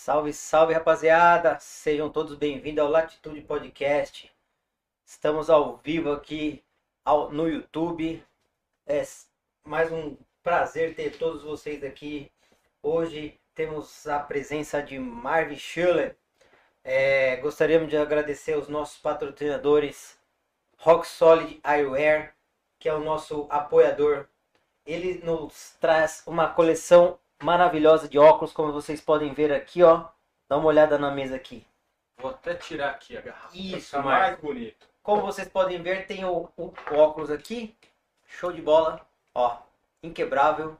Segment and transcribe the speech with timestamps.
[0.00, 1.58] Salve, salve, rapaziada!
[1.58, 4.32] Sejam todos bem-vindos ao Latitude Podcast.
[5.04, 6.64] Estamos ao vivo aqui
[7.04, 8.24] ao- no YouTube.
[8.86, 9.02] É
[9.64, 12.30] mais um prazer ter todos vocês aqui.
[12.80, 16.16] Hoje temos a presença de Marvin Schuller.
[16.84, 20.16] É, gostaríamos de agradecer os nossos patrocinadores
[20.78, 22.36] Rock Solid Eyewear,
[22.78, 24.28] que é o nosso apoiador.
[24.86, 30.06] Ele nos traz uma coleção maravilhosa de óculos, como vocês podem ver aqui, ó.
[30.48, 31.66] Dá uma olhada na mesa aqui.
[32.16, 33.56] Vou até tirar aqui a garrafa.
[33.56, 34.08] Isso, Marco.
[34.08, 34.86] mais bonito.
[35.02, 37.76] Como vocês podem ver, tem o, o óculos aqui.
[38.26, 39.00] Show de bola.
[39.34, 39.58] Ó,
[40.02, 40.76] inquebrável.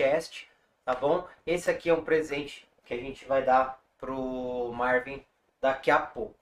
[0.00, 0.48] Podcast,
[0.82, 1.28] tá bom?
[1.46, 5.22] Esse aqui é um presente que a gente vai dar pro Marvin
[5.60, 6.34] daqui a pouco.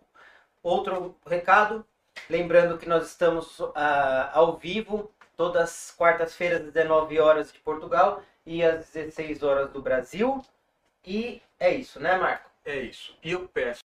[0.63, 1.85] Outro recado,
[2.31, 8.23] lembrando que nós estamos ah, ao vivo todas as quartas-feiras às 19 horas de Portugal
[8.47, 10.41] e às 16 horas do Brasil.
[11.05, 12.49] E é isso, né, Marco?
[12.65, 13.19] É isso.
[13.25, 13.88] E eu peço.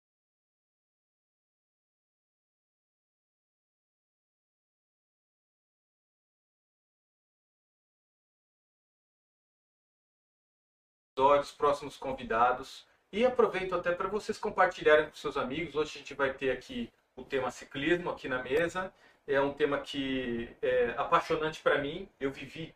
[11.18, 12.86] Episódios, próximos convidados.
[13.12, 15.74] E aproveito até para vocês compartilharem com seus amigos.
[15.74, 18.92] Hoje a gente vai ter aqui o tema ciclismo aqui na mesa.
[19.26, 22.08] É um tema que é apaixonante para mim.
[22.20, 22.72] Eu vivi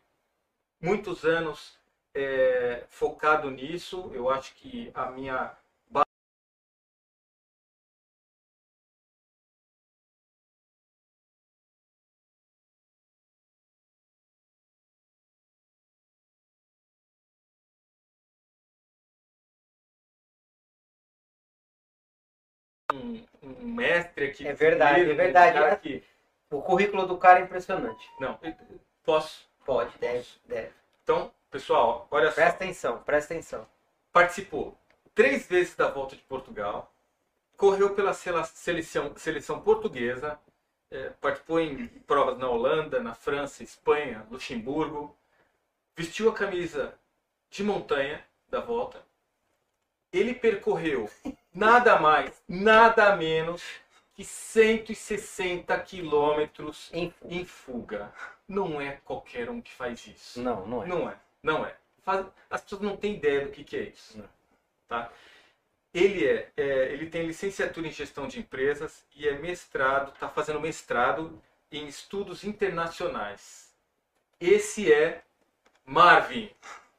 [0.81, 1.77] muitos anos
[2.13, 4.11] é, focado nisso.
[4.13, 5.55] Eu acho que a minha
[23.93, 24.47] mestre aqui.
[24.47, 25.79] É de verdade, é verdade.
[25.81, 26.03] que-
[26.51, 28.07] O currículo do cara é impressionante.
[28.19, 28.39] Não,
[29.03, 29.47] posso.
[29.65, 30.71] Pode, deve, deve.
[31.03, 32.35] Então, pessoal, olha só.
[32.35, 33.67] Presta atenção, presta atenção.
[34.11, 34.77] Participou
[35.15, 36.93] três vezes da volta de Portugal,
[37.57, 40.37] correu pela seleção, seleção portuguesa,
[40.91, 45.17] eh, participou em provas na Holanda, na França, Espanha, Luxemburgo,
[45.95, 46.93] vestiu a camisa
[47.49, 49.01] de montanha da volta.
[50.11, 51.09] Ele percorreu
[51.53, 53.63] nada mais, nada menos
[54.15, 58.13] que 160 quilômetros Enfim, em fuga.
[58.47, 60.41] Não é qualquer um que faz isso.
[60.41, 60.87] não, não é.
[60.87, 61.75] Não é, não é.
[62.03, 64.17] Faz- As pessoas não têm ideia do que, que é isso.
[64.17, 64.29] Não.
[64.87, 65.11] Tá?
[65.93, 70.59] Ele, é, é, ele tem licenciatura em gestão de empresas e é mestrado, está fazendo
[70.59, 73.73] mestrado em estudos internacionais.
[74.39, 75.21] Esse é
[75.85, 76.49] Marvin.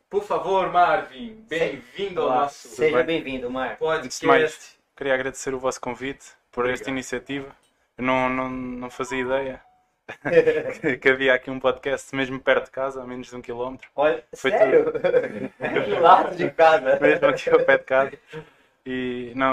[0.08, 3.46] Por favor, Marvin, bem-vindo ao nosso Seja bem-vindo.
[3.48, 4.78] Antes de mais, podcast.
[4.96, 7.48] queria agradecer o vosso convite por esta iniciativa.
[7.98, 9.60] Eu não, não, não fazia ideia
[11.00, 13.88] que- havia aqui um podcast mesmo perto de casa, a menos de um quilómetro.
[13.96, 14.84] Olha, Foi sério?
[15.88, 16.98] Do lado de casa.
[17.00, 18.12] Mesmo aqui ao pé de casa.
[18.86, 19.52] E não,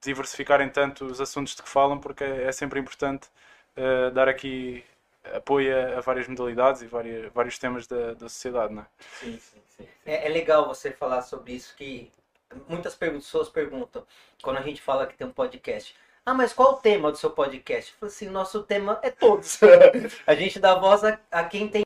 [0.00, 3.28] diversificarem tanto os assuntos de que falam, porque é, é sempre importante
[3.76, 4.84] eh, dar aqui
[5.34, 8.86] apoio a, a várias modalidades e várias, vários temas da, da sociedade, não é?
[9.18, 9.62] Sim, sim.
[9.76, 9.88] sim.
[10.04, 12.10] É, é legal você falar sobre isso, que
[12.68, 14.04] muitas pessoas perguntam,
[14.42, 15.94] quando a gente fala que tem um podcast.
[16.24, 17.92] Ah, mas qual o tema do seu podcast?
[17.92, 19.58] Eu falo assim, nosso tema é todos.
[20.26, 21.82] a gente dá voz a, a quem tem.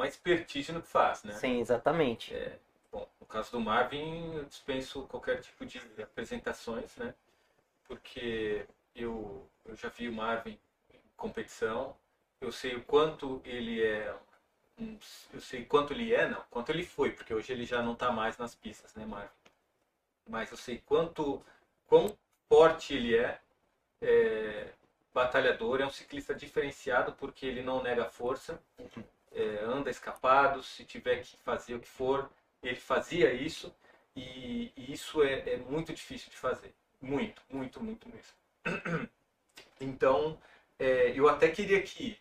[0.00, 1.34] Uma expertise no que faz, né?
[1.34, 2.34] Sim, exatamente.
[2.90, 7.14] Bom, no caso do Marvin, eu dispenso qualquer tipo de apresentações, né?
[7.84, 10.58] Porque eu, eu já vi o Marvin
[10.94, 11.94] em competição,
[12.40, 14.16] eu sei o quanto ele é,
[15.34, 18.10] eu sei quanto ele é, não, quanto ele foi, porque hoje ele já não está
[18.10, 19.28] mais nas pistas, né, Marvin?
[20.26, 21.44] Mas eu sei quanto,
[21.86, 22.16] quão
[22.48, 23.38] forte ele é,
[24.00, 24.72] é,
[25.12, 28.58] batalhador, é um ciclista diferenciado porque ele não nega força,
[29.32, 32.30] é, anda escapado, se tiver que fazer o que for,
[32.62, 33.74] ele fazia isso
[34.16, 36.74] e, e isso é, é muito difícil de fazer.
[37.00, 39.08] Muito, muito, muito mesmo.
[39.82, 40.38] Então,
[40.78, 42.18] é, eu até queria que.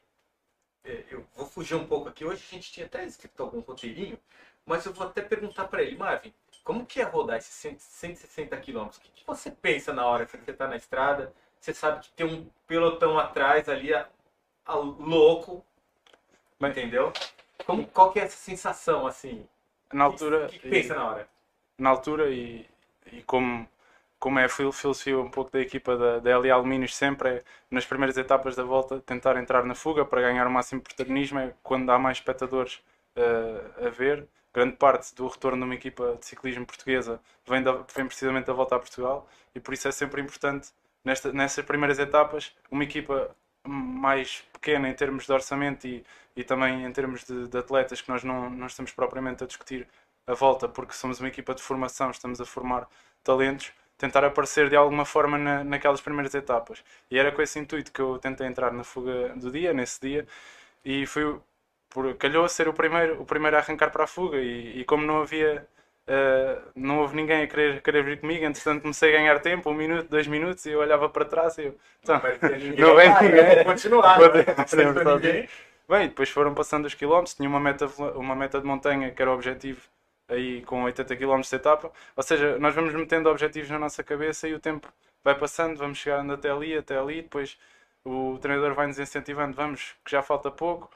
[0.83, 2.25] é, eu vou fugir um pouco aqui.
[2.25, 4.17] Hoje a gente tinha até escrito algum roteirinho,
[4.65, 6.33] mas eu vou até perguntar para ele, Marvin,
[6.63, 8.97] como que é rodar esses 100 160 quilômetros?
[8.99, 11.33] O que, que você pensa na hora que você está na estrada?
[11.59, 14.07] Você sabe que tem um pelotão atrás ali, a,
[14.65, 15.65] a louco,
[16.59, 17.11] Bem- entendeu?
[17.65, 19.47] Como, qual que é essa sensação, assim?
[19.93, 21.29] Na altura, O que, que pensa na hora?
[21.77, 22.65] na altura e,
[23.11, 23.67] e como,
[24.19, 27.43] como é a fil- filosofia um pouco da equipa da, da LA Alumínios sempre é,
[27.71, 31.53] nas primeiras etapas da volta, tentar entrar na fuga para ganhar o máximo protagonismo, é
[31.63, 32.81] quando há mais espectadores
[33.15, 34.27] eh, a ver.
[34.53, 38.53] Grande parte do retorno de uma equipa de ciclismo portuguesa vem, da, vem precisamente da
[38.53, 40.69] volta a Portugal e por isso é sempre importante,
[41.05, 43.35] nesta, nessas primeiras etapas, uma equipa
[43.69, 46.03] mais pequena em termos de orçamento e,
[46.35, 49.87] e também em termos de, de atletas que nós não, não estamos propriamente a discutir
[50.27, 52.87] a volta porque somos uma equipa de formação, estamos a formar
[53.23, 56.83] talentos, tentar aparecer de alguma forma na, naquelas primeiras etapas.
[57.11, 60.27] E era com esse intuito que eu tentei entrar na fuga do dia, nesse dia,
[60.83, 61.43] e foi o-
[61.89, 64.85] por, calhou a ser o primeiro, o primeiro a arrancar para a fuga e, e
[64.85, 65.67] como não havia
[66.11, 69.75] eh, não houve ninguém a querer, querer vir comigo, entretanto comecei a ganhar tempo, um
[69.75, 72.19] minuto, dois minutos, e eu olhava para trás e eu, então,
[72.77, 73.55] não vem Ah.
[73.55, 74.19] Vou continuar.
[74.19, 75.49] Não ninguém.
[75.87, 77.85] Bem, depois foram passando os quilómetros, tinha uma meta,
[78.15, 79.81] uma meta de montanha que era o objetivo
[80.27, 84.47] aí com 80 km de etapa, ou seja, nós vamos metendo objetivos na nossa cabeça
[84.47, 84.91] e o tempo
[85.23, 87.57] vai passando, vamos chegando até ali, até ali, depois
[88.03, 90.89] o treinador vai nos incentivando, vamos, que já falta pouco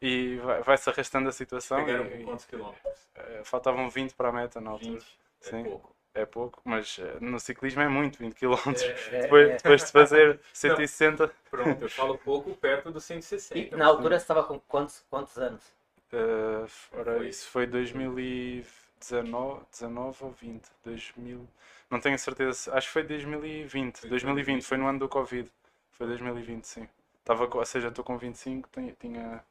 [0.00, 1.84] e vai- vai-se arrastando a situação.
[1.84, 3.08] Pegaram e- quantos quilômetros?
[3.16, 4.92] eh, faltavam 20 para a meta na altura.
[4.92, 5.18] 20.
[5.42, 5.64] É Sim.
[5.64, 5.96] pouco.
[6.12, 8.82] É pouco, mas eh, no ciclismo é muito, 20 km.
[8.82, 13.76] É, é, Depois, depois de fazer 160, Pronto, eu falo pouco perto dos E 160.
[13.76, 15.62] na altura você estava com quantos, quantos anos?
[16.12, 17.28] Uh, ora, Foi.
[17.28, 20.68] isso foi 2019 19 ou 20?
[20.84, 21.46] 2000,
[21.88, 23.98] não tenho certeza, se- acho que foi 2020.
[24.00, 25.48] Foi 2020, foi no ano do Covid.
[25.92, 26.88] Foi 2020, sim.
[27.20, 29.44] Estava, com- ou seja, estou com 25, tinha, tinha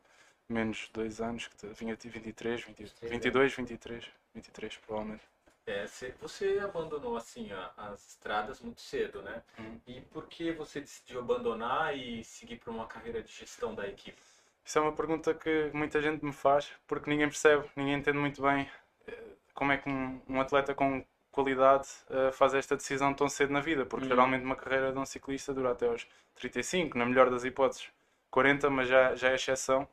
[0.50, 5.24] menos 2 anos, que vinha de 23, 20, 22, 23, 23 provavelmente.
[5.66, 9.44] É, cê- você abandonou assim as estradas muito cedo, né?
[9.60, 9.80] Uhum.
[9.86, 14.20] E por que você decidiu abandonar e seguir para uma carreira de gestão da equipe?
[14.66, 18.42] Isso é uma pergunta que muita gente me faz, porque ninguém percebe, ninguém entende muito
[18.42, 18.68] bem
[19.08, 23.52] eh, como é que um, um atleta com qualidade eh, faz esta decisão tão cedo
[23.54, 24.10] na vida, porque Uhum.
[24.10, 27.90] geralmente uma carreira de um ciclista dura até aos 35, na melhor das hipóteses
[28.32, 29.88] 40, mas já, já é exceção.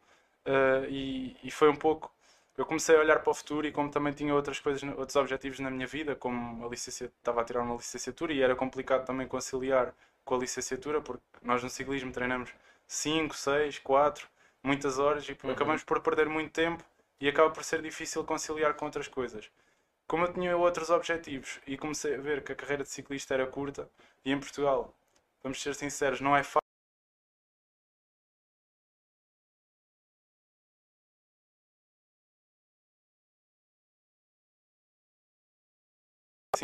[0.47, 2.13] Eh, e, e foi um pouco.
[2.57, 5.59] Eu comecei a olhar para o futuro e como também tinha outras coisas, outros objetivos
[5.61, 9.29] na minha vida, como a licenciatura, estava a tirar uma licenciatura e era complicado também
[9.29, 12.51] conciliar com a licenciatura, porque nós no ciclismo treinamos
[12.89, 14.27] 5, 6, 4,
[14.63, 15.53] muitas horas e Uhum.
[15.53, 16.83] acabamos por perder muito tempo
[17.21, 19.51] e acaba por ser difícil conciliar com outras coisas.
[20.09, 23.47] Como eu tinha outros objetivos e comecei a ver que a carreira de ciclista era
[23.47, 23.89] curta
[24.25, 24.95] e em Portugal,
[25.43, 26.66] vamos ser sinceros, não é fácil.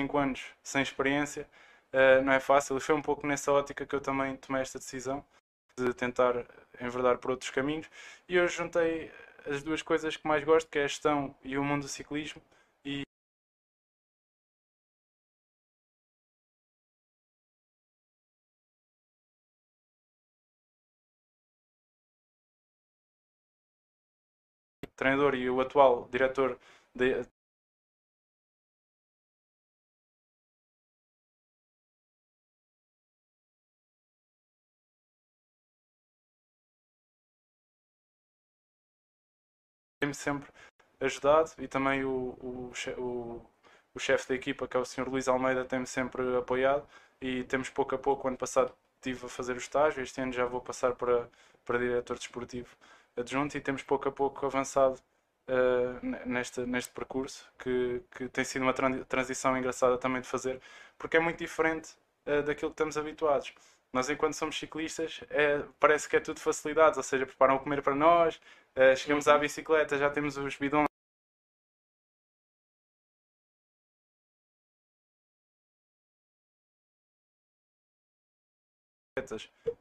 [0.02, 1.48] 5 anos sem experiência,
[1.92, 2.76] uh, não é fácil.
[2.76, 5.24] E foi um pouco nessa ótica que eu também tomei esta decisão
[5.78, 6.34] de tentar
[6.80, 7.88] enverdar por outros caminhos.
[8.28, 9.12] E eu juntei
[9.46, 12.42] as duas coisas que mais gosto, que é a gestão e o mundo do ciclismo.
[12.84, 13.02] E
[24.96, 26.58] treinador e o atual diretor
[26.94, 27.22] de,
[40.12, 40.48] tem-me sempre
[41.00, 43.46] ajudado e também o, o, o,
[43.94, 45.08] o chefe da equipa, que é o Sr.
[45.08, 46.86] Luís Almeida, tem-me sempre apoiado
[47.20, 50.44] e temos pouco a pouco, ano passado estive a fazer o estágio, este ano já
[50.44, 51.28] vou passar para,
[51.64, 52.68] para diretor desportivo
[53.16, 54.98] adjunto e temos pouco a pouco avançado
[55.48, 58.72] uh, neste, neste percurso, que, que tem sido uma
[59.04, 60.60] transição engraçada também de fazer,
[60.96, 61.94] porque é muito diferente
[62.26, 63.52] uh, daquilo que estamos habituados.
[63.92, 67.82] Nós, enquanto somos ciclistas, é, parece que é tudo facilidades, ou seja, preparam o comer
[67.82, 68.40] para nós,
[68.76, 70.86] uh, chegamos à bicicleta, já temos os bidões.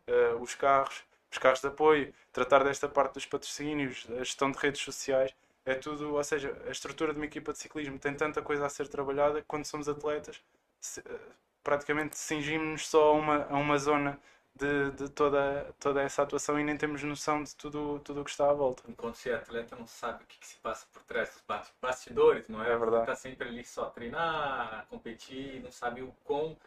[0.08, 4.58] Uh, os carros, os carros de apoio, tratar desta parte dos patrocínios, a gestão de
[4.60, 5.34] redes sociais,
[5.66, 8.70] é tudo, ou seja, a estrutura de uma equipa de ciclismo tem tanta coisa a
[8.70, 10.42] ser trabalhada que quando somos atletas,
[10.80, 11.20] se, uh,
[11.64, 14.20] praticamente cingimos-nos só a uma, a uma zona
[14.56, 18.30] de, de, toda, toda essa atuação e nem temos noção de tudo, tudo o que
[18.30, 18.84] está à volta.
[18.88, 22.48] Enquanto se é atleta não sabe o que, que se passa por trás dos bastidores,
[22.48, 22.72] não é?
[22.72, 23.04] É verdade.
[23.04, 26.58] Está sempre ali só a treinar, a competir, não sabe o quão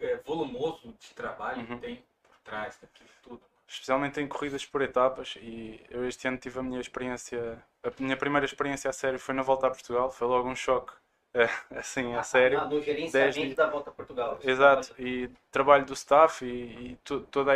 [0.00, 1.78] é, volumoso de trabalho uhum.
[1.78, 3.42] tem por trás daquilo tudo.
[3.66, 8.16] Especialmente em corridas por etapas e eu este ano tive a minha experiência, a minha
[8.16, 10.92] primeira experiência a sério foi na volta a Portugal, foi logo um choque
[11.34, 12.64] é, assim, a sério.
[12.66, 14.38] no gerenciamento da Volta a Portugal.
[14.42, 16.98] Exato, e trabalho do staff e, e
[17.30, 17.52] toda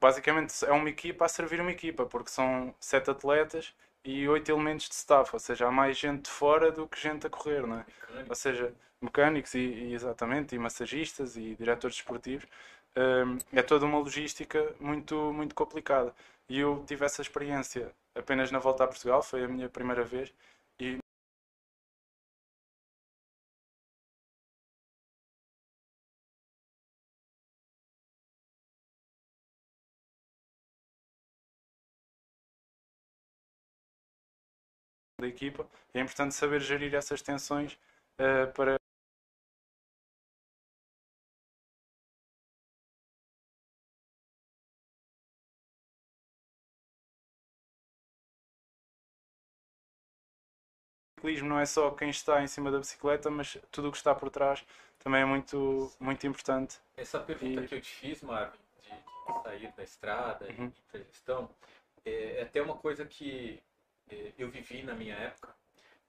[0.00, 4.88] basicamente é uma equipa a servir uma equipa, porque são sete atletas e oito elementos
[4.88, 7.76] de staff, ou seja, há mais gente de fora do que gente a correr, não
[7.76, 7.86] é?
[7.86, 8.28] Mecânico.
[8.28, 12.46] Ou seja, mecânicos e, e, exatamente, e massagistas e diretores desportivos.
[12.96, 16.14] Um, é toda uma logística muito, muito complicada.
[16.48, 20.32] E eu tive essa experiência apenas na volta a Portugal, foi a minha primeira vez,
[35.24, 35.66] da equipa.
[35.92, 37.72] É importante saber gerir essas tensões
[38.20, 38.76] uh, para
[51.24, 54.14] ciclismo não é só quem está em cima da bicicleta, mas tudo o que está
[54.14, 54.62] por trás
[54.98, 56.78] também é muito, muito importante.
[56.96, 57.68] Essa pergunta e...
[57.68, 60.66] que eu te fiz, Marvin, de, de sair da estrada uhum.
[60.66, 61.48] e para gestão,
[62.04, 63.73] é, é até uma coisa que é,
[64.38, 65.54] eu vivi na minha época,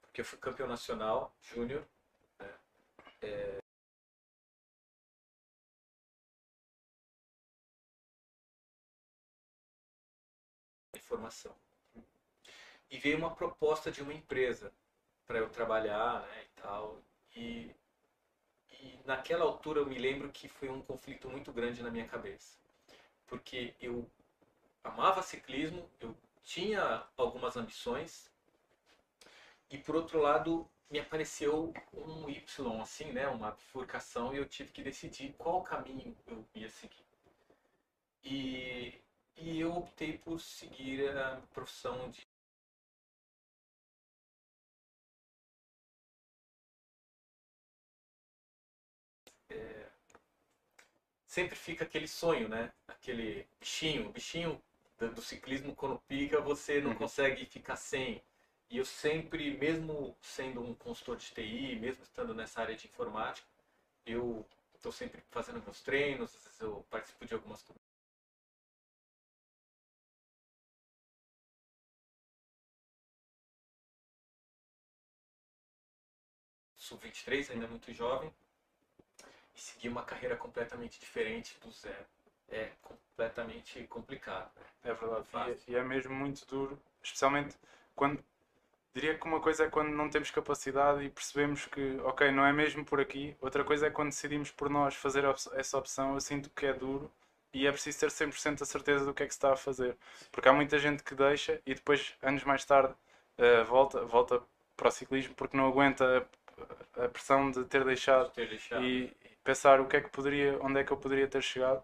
[0.02, 1.88] porque eu fui campeão nacional júnior.
[2.40, 2.54] Né?
[3.22, 3.60] É...
[12.90, 14.72] E veio uma proposta de uma empresa
[15.25, 17.02] para eu trabalhar né, e tal.
[17.36, 17.75] E,
[18.72, 22.58] e naquela altura eu me lembro que foi um conflito muito grande na minha cabeça.
[23.28, 24.10] Porque eu
[24.84, 28.32] amava ciclismo, eu tinha algumas ambições
[29.70, 34.72] e por outro lado me apareceu um Y assim, né, uma bifurcação e eu tive
[34.72, 37.04] que decidir qual caminho eu ia seguir.
[38.25, 38.94] E,
[39.38, 42.28] e eu optei por seguir a profissão de
[49.50, 49.90] é,
[51.28, 52.72] sempre fica aquele sonho, né?
[52.88, 54.62] Aquele bichinho, bichinho
[54.98, 56.98] do ciclismo, quando pica, você não uhum.
[56.98, 58.24] consegue ficar sem.
[58.70, 63.48] E eu sempre, mesmo sendo um consultor de TI, mesmo estando nessa área de informática,
[64.06, 67.64] eu estou sempre fazendo meus treinos, às vezes eu participo de algumas
[76.78, 78.34] sub-23, ainda muito jovem,
[79.56, 82.14] e seguir uma carreira completamente diferente do zero
[82.50, 84.50] é completamente complicado.
[84.56, 84.92] Né?
[84.92, 85.58] É verdade.
[85.68, 87.56] E, e, é mesmo muito duro, especialmente
[87.96, 88.24] quando.
[88.94, 92.54] Diria que uma coisa é quando não temos capacidade e percebemos que, ok, não é
[92.54, 93.36] mesmo por aqui.
[93.42, 96.14] Outra coisa é quando decidimos por nós fazer essa opção.
[96.14, 97.12] Eu sinto que é duro
[97.54, 99.98] e é preciso ter 100% a certeza do que é que se está a fazer.
[100.32, 102.94] Porque há muita gente que deixa e depois, anos mais tarde,
[103.38, 104.42] uh, volta, volta
[104.78, 106.25] para o ciclismo porque não aguenta
[106.98, 108.84] a pressão de ter deixado Ter deixado.
[108.84, 111.84] e pensar o que é que poderia, onde é que eu poderia ter chegado.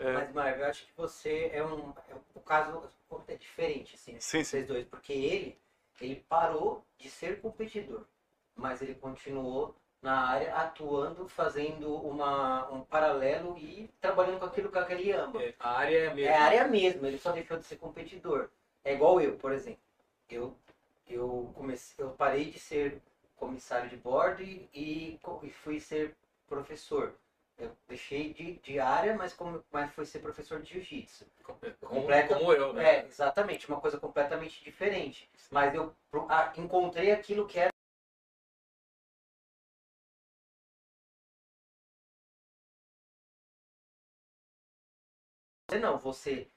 [0.00, 1.90] Eh, Mas, Marvel, eu acho que você é um.
[2.08, 2.88] é o caso
[3.28, 4.44] é diferente, assim, Sim, sim.
[4.44, 5.58] vocês dois, porque ele,
[6.00, 8.04] ele parou de ser competidor,
[8.56, 14.78] mas ele continuou na área atuando, fazendo uma, um paralelo e trabalhando com aquilo que
[14.92, 15.40] ele ama.
[15.40, 16.30] É, a área é a mesma.
[16.32, 18.48] É a área mesmo, ele só deixou de ser competidor.
[18.84, 19.80] É igual eu, por exemplo.
[20.28, 20.56] Eu,
[21.08, 23.00] eu, comecei, eu parei de ser
[23.36, 26.16] comissário de bordo e, e e fui ser
[26.48, 27.14] professor.
[27.62, 31.24] Eu deixei de, de área, mas, como, mas fui ser professor de jiu-jitsu.
[31.44, 32.96] Como, Completa- como eu, né?
[32.96, 35.30] É, exatamente, uma coisa completamente diferente.
[35.50, 35.94] Mas eu
[36.28, 37.70] ah, encontrei aquilo que era.
[45.70, 46.48] Você não, você,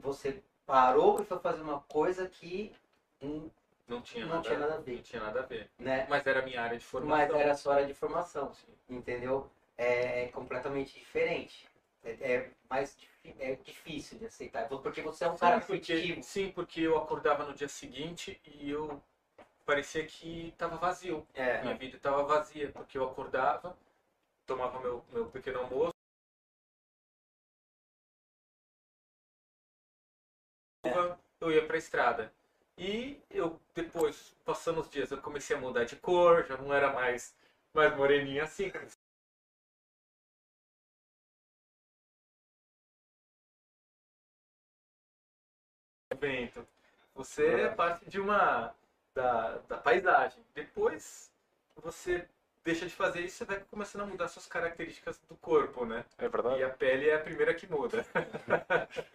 [0.00, 2.74] você parou e foi fazer uma coisa que
[3.20, 3.50] hum,
[3.86, 4.96] Não tinha, Não nada, tinha nada a ver.
[4.96, 5.70] Não tinha nada a ver.
[5.78, 7.28] né, Mas era a minha área de formação.
[7.28, 8.72] mas era a sua área de formação, Sim.
[8.88, 9.50] entendeu?
[9.76, 11.68] É completamente diferente.
[12.04, 12.96] É, é mais
[13.38, 16.22] é difícil de aceitar, porque você é um cara sim, porque, competitivo.
[16.22, 19.00] sim, porque eu acordava no dia seguinte e eu
[19.64, 21.26] parecia que estava vazio.
[21.34, 21.62] É.
[21.62, 23.76] Minha vida estava vazia, porque eu acordava,
[24.46, 25.92] tomava meu, meu pequeno almoço,
[31.40, 32.32] eu ia para a estrada.
[32.78, 36.92] E eu depois, passando os dias, eu comecei a mudar de cor, já não era
[36.92, 37.34] mais,
[37.74, 38.72] mais moreninha assim.
[46.22, 46.66] Vento.
[47.14, 48.72] Você é parte de uma
[49.14, 50.42] da, da paisagem.
[50.54, 51.30] Depois
[51.76, 52.26] você
[52.64, 56.04] deixa de fazer isso, você vai começando a mudar suas características do corpo, né?
[56.18, 56.62] É E verdade.
[56.62, 58.04] a pele é a primeira que muda.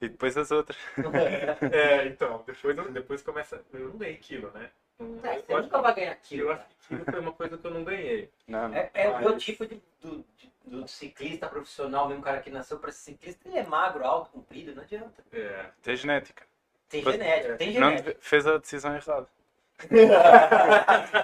[0.00, 0.76] E depois as outras.
[1.70, 3.62] É, então, depois, depois começa.
[3.72, 4.70] Eu não ganhei quilo, né?
[5.00, 6.42] Não- É, eu você nunca vai ganhar aquilo.
[6.48, 8.30] Eu acho que quilo foi uma coisa que eu não ganhei.
[8.46, 8.76] Não, não.
[8.76, 12.50] É, é o meu Mas- tipo de, do, de- do ciclista profissional, mesmo cara que
[12.50, 15.24] nasceu para ser ciclista, ele é magro, alto, comprido, não adianta.
[15.32, 15.66] É.
[15.82, 16.44] Tem genética.
[16.88, 18.10] Tem genética, tem Não genética.
[18.10, 19.28] deve- fez a decisão errada.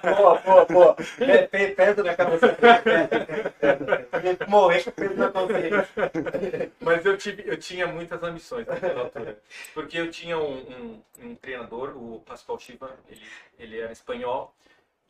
[0.03, 0.97] Boa, boa, boa.
[1.21, 2.57] É, pe- Peso na cabeça.
[4.49, 5.89] Morrer com peso na consciência.
[6.81, 9.41] Mas eu, tive, eu tinha muitas ambições naquela altura.
[9.75, 13.23] Porque eu tinha um, um, um treinador, o Pascoal Chiva, ele,
[13.59, 14.55] ele era espanhol,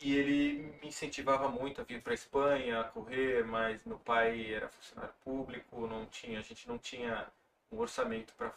[0.00, 4.52] e ele me incentivava muito a vir para a Espanha, a correr, mas meu pai
[4.52, 7.26] era funcionário público, não tinha, a gente não tinha
[7.72, 8.52] um orçamento para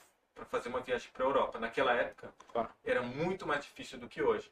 [0.46, 1.60] fazer uma viagem para a Europa.
[1.60, 2.70] Naquela época, Claro.
[2.84, 4.52] era muito mais difícil do que hoje.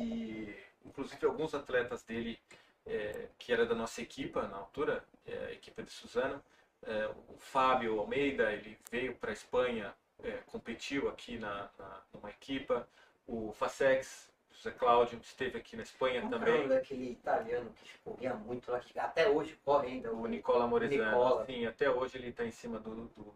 [0.00, 2.38] E, inclusive, alguns atletas dele,
[2.86, 6.42] é, que era da nossa equipa na altura, é, a equipa de Suzano,
[6.82, 12.30] é, o Fábio Almeida, ele veio para a Espanha, é, competiu aqui na, na, numa
[12.30, 12.88] equipa.
[13.26, 16.56] O Facex, José Cláudio, esteve aqui na Espanha Como é o também.
[16.62, 20.12] nome daquele italiano que corria muito lá, que até hoje corre ainda.
[20.12, 21.44] O Nicola Moresano, Nicola.
[21.46, 23.34] sim, até hoje ele está em cima do, do-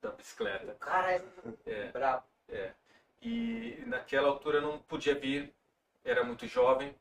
[0.00, 0.72] da bicicleta.
[0.72, 1.22] O cara é,
[1.66, 1.90] É.
[1.90, 2.24] brabo.
[3.22, 5.52] E naquela altura não podia vir,
[6.06, 6.94] era muito jovem,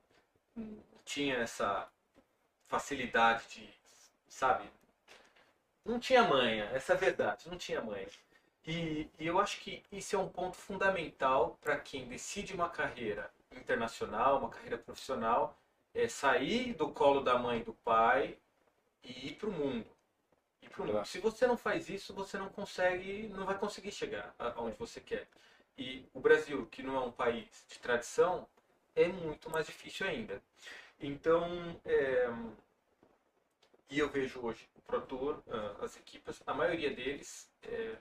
[1.05, 1.87] tinha essa
[2.67, 3.69] facilidade de,
[4.27, 4.67] sabe?
[5.85, 8.07] Não tinha manha, essa é a verdade, não tinha manha.
[8.65, 13.31] E, e eu acho que isso é um ponto fundamental para quem decide uma carreira
[13.51, 15.55] internacional, uma carreira profissional,
[15.93, 18.37] é sair do colo da mãe e do pai
[19.03, 19.85] e ir para o mundo.
[20.63, 21.05] Ir pro mundo.
[21.05, 25.27] Se você não faz isso, você não consegue, não vai conseguir chegar aonde você quer.
[25.77, 28.47] E o Brasil, que não é um país de tradição,
[28.95, 30.41] é muito mais difícil ainda.
[30.99, 32.27] Então, é,
[33.89, 37.95] e eu vejo hoje o Pro Tour, ah, as equipas, a maioria deles, é,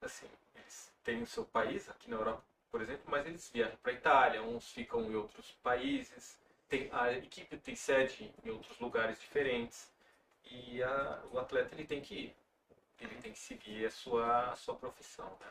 [0.00, 3.92] assim, eles têm o seu país, aqui na Europa, por exemplo, mas eles viajam para
[3.92, 9.20] a Itália, uns ficam em outros países, tem, a equipe tem sede em outros lugares
[9.20, 9.92] diferentes,
[10.44, 12.36] e a- o atleta ele tem que ir,
[13.00, 15.28] ele tem que seguir a sua, a sua profissão.
[15.40, 15.46] Né?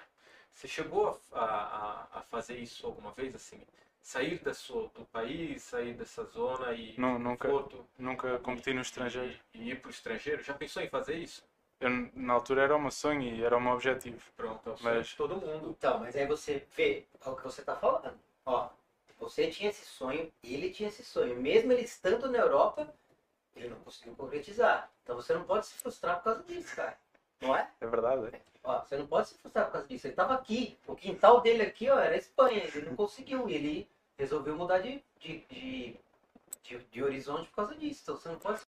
[0.54, 3.62] Você chegou a, a, a fazer isso alguma vez, assim?
[4.06, 7.50] Sair da sua, do país, sair dessa zona e Não, nunca.
[7.50, 9.36] conforto Nunca competi no estrangeiro.
[9.52, 10.44] e, e ir para o estrangeiro?
[10.44, 11.44] Já pensou em fazer isso?
[11.80, 14.22] Eu, na altura era o meu sonho e era o meu objetivo.
[14.38, 15.72] Pronto, é o sonho Mas- de todo mundo.
[15.76, 18.14] Então, mas aí você vê é o que você tá falando.
[18.46, 18.70] Ó,
[19.18, 21.36] você tinha esse sonho, ele tinha esse sonho.
[21.42, 22.94] Mesmo ele estando na Europa,
[23.56, 24.88] ele não conseguiu concretizar.
[25.02, 26.96] Então você não pode se frustrar por causa disso, cara.
[27.42, 27.72] Não é?
[27.82, 28.36] É verdade.
[28.36, 28.42] é.
[28.64, 30.06] Ó, você não pode se frustrar por causa disso.
[30.06, 30.78] Ele tava aqui.
[30.86, 32.64] O quintal dele aqui, ó, era a Espanha.
[32.64, 33.50] Ele não conseguiu.
[33.50, 36.00] Ele resolveu mudar de, de, de,
[36.64, 38.02] de, de horizonte por causa disso.
[38.04, 38.62] Então você não pode.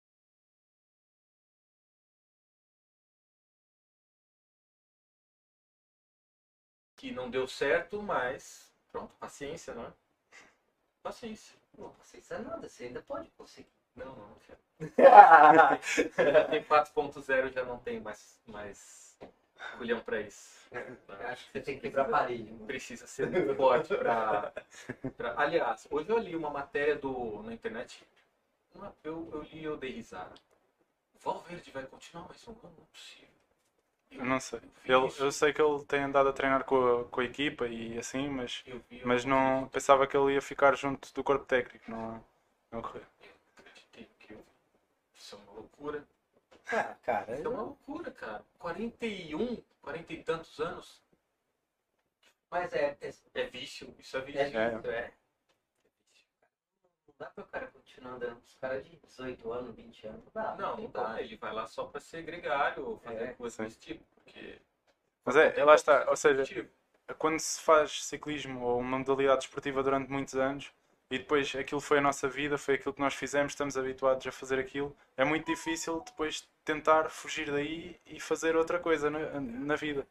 [6.95, 9.93] Que não deu certo, mas pronto, paciência, não é?
[11.01, 11.55] Paciência.
[11.77, 13.69] Não precisa nada, você ainda pode conseguir.
[13.95, 14.57] Não, não, já.
[16.49, 19.06] Tem 4.0 já não tem mais, mais
[19.77, 20.67] culhão pra isso.
[20.71, 22.51] Eu acho que você tem que quebrar a parede.
[22.51, 22.65] mano.
[22.67, 24.51] Precisa ser muito forte pra,
[25.15, 28.05] pra- Aliás, hoje eu li uma matéria do, na internet.
[28.75, 30.33] uma- eu, eu li e eu dei risada.
[31.15, 32.59] O Valverde vai continuar mais um ano?
[32.63, 33.27] Não é possível.
[34.11, 34.59] Eu não sei.
[35.07, 35.23] isso.
[35.23, 38.29] eu sei que ele tem andado a treinar com a, com a equipa e assim,
[38.29, 41.89] mas, Eu mas eu não pensava que ele ia ficar junto do corpo técnico.
[41.91, 42.23] Não,
[42.71, 43.03] não ocorreu.
[43.57, 44.43] acreditei que eu...
[45.13, 46.03] Isso é uma loucura.
[46.71, 48.43] Ah, cara, Isso é uma loucura, cara.
[48.59, 51.01] 41, 40 e tantos anos.
[52.49, 54.39] mas é, é, É vício, isso é vício.
[54.41, 54.77] é, É.
[54.77, 55.13] isso, é.
[57.07, 60.23] Não dá pra o cara continuar andando com os caras de 18 anos, 20 anos.
[60.25, 60.55] Não dá.
[60.55, 60.87] Não, não como.
[60.89, 61.21] dá.
[61.21, 63.63] Ele vai lá só pra ser gregário ou fazer É, coisa sim.
[63.63, 64.03] desse tipo.
[64.23, 64.59] Porque
[65.25, 66.09] Mas é, lá está.
[66.09, 66.69] Ou seja, Objetivo.
[67.17, 70.71] quando se faz ciclismo ou uma modalidade esportiva durante muitos anos
[71.09, 74.31] e depois aquilo foi a nossa vida, foi aquilo que nós fizemos, estamos habituados a
[74.31, 79.75] fazer aquilo, é muito difícil depois tentar fugir daí e fazer outra coisa na, na
[79.77, 80.05] vida.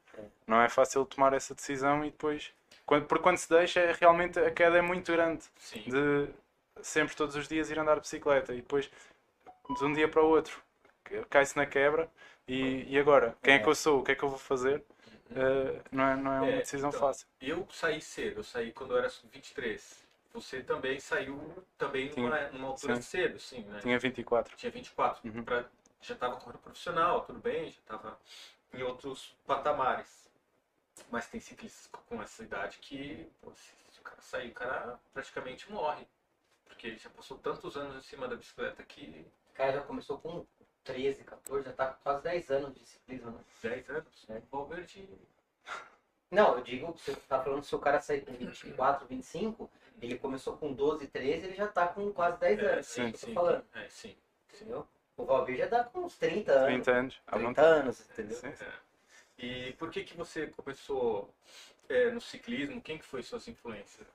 [0.46, 2.50] Não é fácil tomar essa decisão e depois.
[2.86, 5.82] Quando, porque quando se deixa, é, realmente a queda é muito grande Sim.
[5.86, 6.28] de
[6.82, 8.90] sempre, todos os dias, ir andar de bicicleta e depois
[9.78, 10.60] de um dia para o outro
[11.28, 12.08] cai-se na quebra
[12.48, 13.36] e, e agora?
[13.42, 14.00] Quem é que eu sou?
[14.00, 14.82] O que é que eu vou fazer?
[15.30, 17.26] Uh, não, é, não é uma É, decisão então, fácil.
[17.40, 20.06] Eu saí cedo, eu saí quando eu era 23.
[20.32, 21.38] Você também saiu
[21.76, 23.02] também Tinha- numa, numa altura sim.
[23.02, 23.80] cedo, sim, né?
[23.80, 24.56] Tinha 24.
[24.56, 25.20] Tinha 24.
[25.28, 25.42] Uhum.
[25.44, 25.64] Pra-
[26.06, 28.18] já estava correndo profissional, tudo bem, já estava
[28.72, 30.26] em outros patamares.
[31.10, 35.70] Mas tem ciclistas com essa idade que, pô, se, o cara sair, o cara praticamente
[35.70, 36.06] morre.
[36.64, 40.18] Porque ele já passou tantos anos em cima da bicicleta que O cara já começou
[40.18, 40.46] com
[40.84, 43.30] 13, 14, já tá com quase 10 anos de ciclismo.
[43.32, 43.44] Né?
[43.62, 44.26] 10 anos.
[44.30, 44.38] É.
[44.38, 45.08] O Valverde
[46.30, 50.56] Não, eu digo, você tá falando se o cara sair com 24, 25, ele começou
[50.56, 52.86] com 12, 13, ele já tá com quase 10 É, anos.
[52.86, 53.64] sim, é que eu sim, falando.
[53.74, 54.16] é, sim.
[54.54, 54.88] Entendeu?
[55.16, 56.66] O Valverde já tá com uns 30 anos.
[56.66, 57.20] 30 anos.
[57.26, 58.36] Há 30 muito anos, entendeu?
[58.36, 58.64] Sim, sim.
[59.38, 61.32] E por que que você começou
[61.88, 62.80] é, no ciclismo?
[62.80, 64.06] Quem que foi suas influências?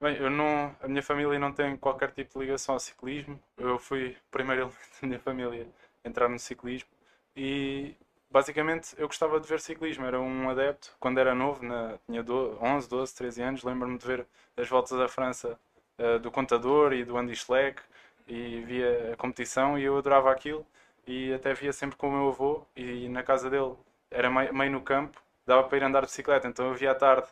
[0.00, 3.40] Bem, eu não, a minha família não tem qualquer tipo de ligação ao ciclismo.
[3.56, 4.62] Eu fui o primeiro
[5.00, 5.68] elemento da minha família
[6.04, 6.88] a entrar no ciclismo
[7.36, 7.94] e
[8.30, 10.04] basicamente eu gostava de ver ciclismo.
[10.04, 13.62] Era um adepto quando era novo, na, tinha do- 11, 12, 13 anos.
[13.62, 15.58] Lembro-me de ver as voltas da França
[15.98, 17.80] eh, do Contador e do Andy Schleck
[18.28, 20.66] e via a competição e eu adorava aquilo.
[21.06, 23.74] E até via sempre com o meu avô e na casa dele.
[24.10, 27.26] Era meio, no campo, dava para ir andar de bicicleta, então eu via à tarde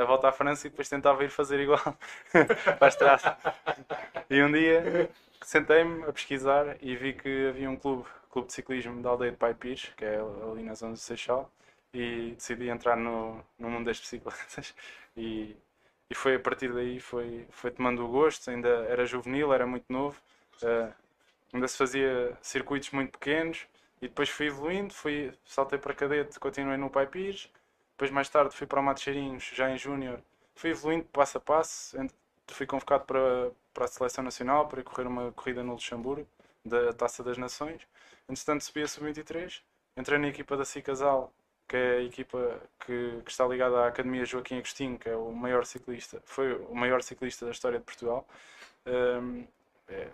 [0.00, 1.80] a volta à França e depois tentava ir fazer igual
[2.78, 3.36] para a estrada.
[4.30, 5.10] E um dia
[5.42, 9.36] sentei-me a pesquisar e vi que havia um clube, clube de ciclismo da aldeia de
[9.36, 11.50] Pai Pires, que é ali na zona do Seixal,
[11.92, 14.74] e decidi entrar no, no mundo das bicicletas.
[15.16, 15.56] E,
[16.10, 19.86] e foi a partir daí foi, foi tomando o gosto, ainda era juvenil, era muito
[19.88, 20.20] novo,
[20.62, 20.92] eh,
[21.52, 23.66] ainda se fazia circuitos muito pequenos
[24.02, 27.50] e depois fui evoluindo, fui, saltei para cadete, continuei no Pai Pires,
[27.92, 30.20] depois mais tarde fui para o Mato Cheirinhos, já em júnior,
[30.54, 31.96] fui evoluindo passo a passo,
[32.48, 36.26] fui convocado para, para a seleção nacional para correr uma corrida no Luxemburgo,
[36.64, 37.82] da Taça das Nações.
[38.28, 39.60] Entretanto subi a sub-23,
[39.96, 41.32] entrei na equipa da Cicasal,
[41.68, 45.32] que é a equipa que, que está ligada à Academia Joaquim Agostinho, que é o
[45.32, 48.26] maior ciclista, foi o maior ciclista da história de Portugal.
[48.86, 49.46] Hum,
[49.88, 50.08] é,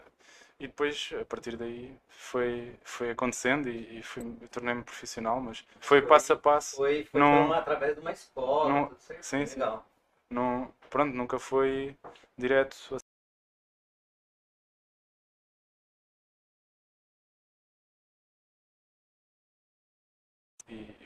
[0.58, 6.02] e depois, a partir daí, foi, foi acontecendo e, e fui- tornei-me profissional, mas foi
[6.02, 6.76] passo a passo.
[6.76, 9.22] Foi, foi uma- através de uma escola, não- tudo certo.
[9.24, 9.60] sim, sim.
[10.30, 11.96] Não, pronto, nunca foi
[12.38, 12.76] direto.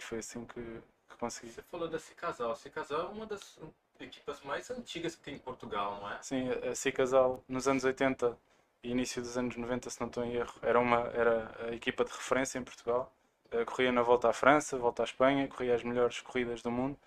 [0.05, 0.61] Foi assim que,
[1.09, 1.53] que consegui.
[1.53, 2.53] Você falou da Cicasal.
[2.53, 3.59] A Cicasal é uma das
[4.01, 6.19] equipas mais antigas que tem em Portugal, não é?
[6.23, 8.37] Sim, a Cicasal nos anos 80
[8.83, 12.05] e início dos anos 90, se não estou em erro, era, uma, era a equipa
[12.05, 13.13] de referência em Portugal.
[13.51, 16.99] Eh, Corria na volta à França, volta à Espanha, corria as melhores corridas do mundo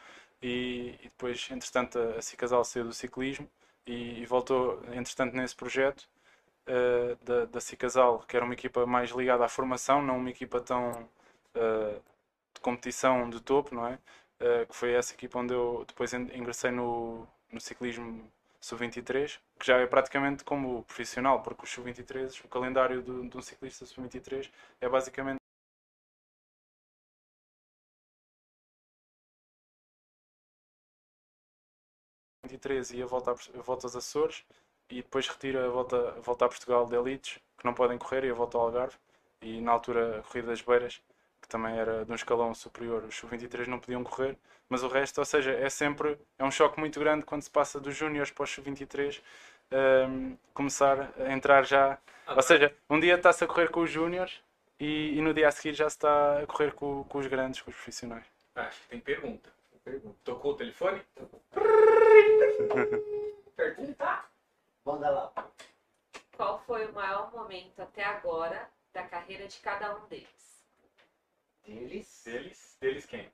[0.41, 3.49] e, e depois, entretanto, a Cicasal saiu do ciclismo
[3.85, 6.07] e, e voltou, entretanto, nesse projeto
[6.65, 10.59] eh, da, da Cicasal, que era uma equipa mais ligada à formação, não uma equipa
[10.61, 11.07] tão
[11.55, 11.99] eh,
[12.57, 13.99] de competição de topo, não é?
[14.39, 19.77] Eh, que foi essa equipa onde eu depois ingressei no, no ciclismo sub-23, que já
[19.77, 24.49] é praticamente como profissional, porque os sub-23, o calendário do- de um ciclista sub-23
[24.81, 25.39] é basicamente
[32.93, 34.43] e a volta, a volta aos Açores
[34.89, 38.23] e depois retira a volta, a volta a Portugal de elites que não podem correr
[38.25, 38.95] e a volta ao Algarve
[39.41, 41.01] e na altura a corrida das Beiras
[41.41, 44.37] que também era de um escalão superior os sub-23 não podiam correr
[44.69, 47.79] mas o resto, ou seja, é sempre é um choque muito grande quando se passa
[47.79, 49.21] dos júniores para os sub-23
[49.71, 51.97] ehm, começar a entrar já.
[52.25, 54.41] Ah, Ou seja, um dia está-se a correr com os júniores
[54.79, 57.61] e, e no dia a seguir já se está a correr com, com os grandes,
[57.61, 58.25] com os profissionais.
[58.55, 59.49] Acho que tem pergunta.
[60.25, 61.01] Tocou o telefone?
[63.55, 64.25] Pergunta.
[64.83, 65.31] Manda lá.
[66.35, 70.56] Qual foi o maior momento até agora da carreira de cada um deles?
[71.67, 72.21] Deles.
[72.23, 73.29] Deles, deles quem?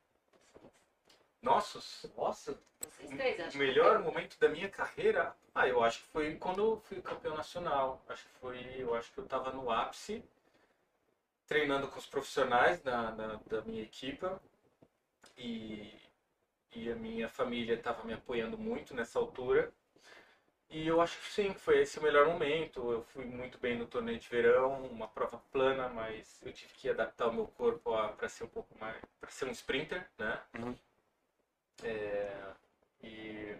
[1.39, 2.05] Nossos?
[2.17, 5.35] Nossa, Vocês três, acho O melhor momento da minha carreira?
[5.53, 8.03] Ah, eu acho que foi quando eu fui campeão nacional.
[8.09, 10.23] Acho que foi, eu acho que eu estava no ápice,
[11.45, 14.41] treinando com os profissionais da, da, da minha equipa
[15.37, 15.93] e,
[16.75, 19.71] e a minha família estava me apoiando muito nessa altura.
[20.69, 22.91] E eu acho que sim, foi esse o melhor momento.
[22.91, 26.89] Eu fui muito bem no torneio de verão, uma prova plana, mas eu tive que
[26.89, 30.41] adaptar o meu corpo para ser um pouco mais, para ser um sprinter, né?
[30.57, 30.75] Uhum.
[31.83, 32.53] É,
[33.03, 33.55] e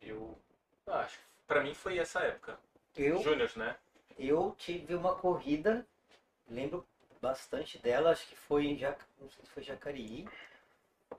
[0.00, 0.38] eu
[0.86, 2.58] acho que para mim foi essa época.
[2.96, 3.76] eu, Júnior, né?
[4.18, 5.86] eu tive uma corrida,
[6.48, 6.86] lembro
[7.20, 9.00] bastante dela, acho que foi em Jac...
[9.20, 10.28] não sei se foi Jacareí.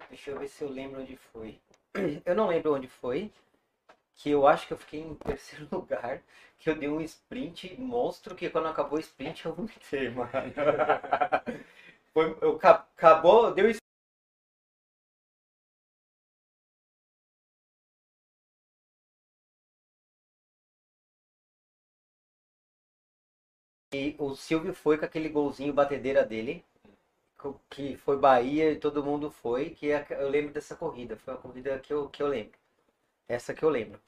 [0.10, 1.60] Deixa eu ver se eu lembro onde foi.
[2.26, 3.32] Eu não lembro onde foi,
[4.16, 6.22] que eu acho que eu fiquei em terceiro lugar,
[6.60, 10.32] que eu dei um sprint monstro, que quando acabou o sprint eu vomitei, mano.
[12.14, 13.70] Foi, eu, ca- acabou, deu
[23.94, 26.66] E o Silvio foi com aquele golzinho batedeira dele,
[27.70, 31.40] que foi Bahia e todo mundo foi, que é- eu lembro dessa corrida, foi uma
[31.42, 32.58] corrida que eu, que eu lembro.
[33.28, 34.00] Essa que eu lembro.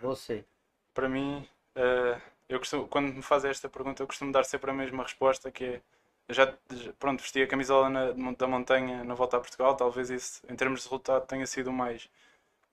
[0.00, 0.44] Você.
[0.92, 4.74] Para mim, eh, eu costumo, quando me fazem esta pergunta, eu costumo dar sempre a
[4.74, 5.82] mesma resposta, que é,
[6.30, 6.46] já,
[6.98, 10.80] pronto, vesti a camisola na- da montanha na volta a Portugal, talvez isso, em termos
[10.80, 12.08] de resultado, tenha sido o mais,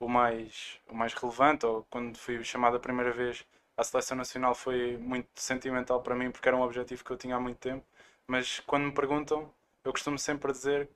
[0.00, 3.44] o mais, o mais relevante, ou quando fui chamado a primeira vez
[3.76, 7.36] à seleção nacional foi muito sentimental para mim, porque era um objetivo que eu tinha
[7.36, 7.84] há muito tempo,
[8.26, 9.52] mas quando me perguntam,
[9.84, 10.88] eu costumo sempre dizer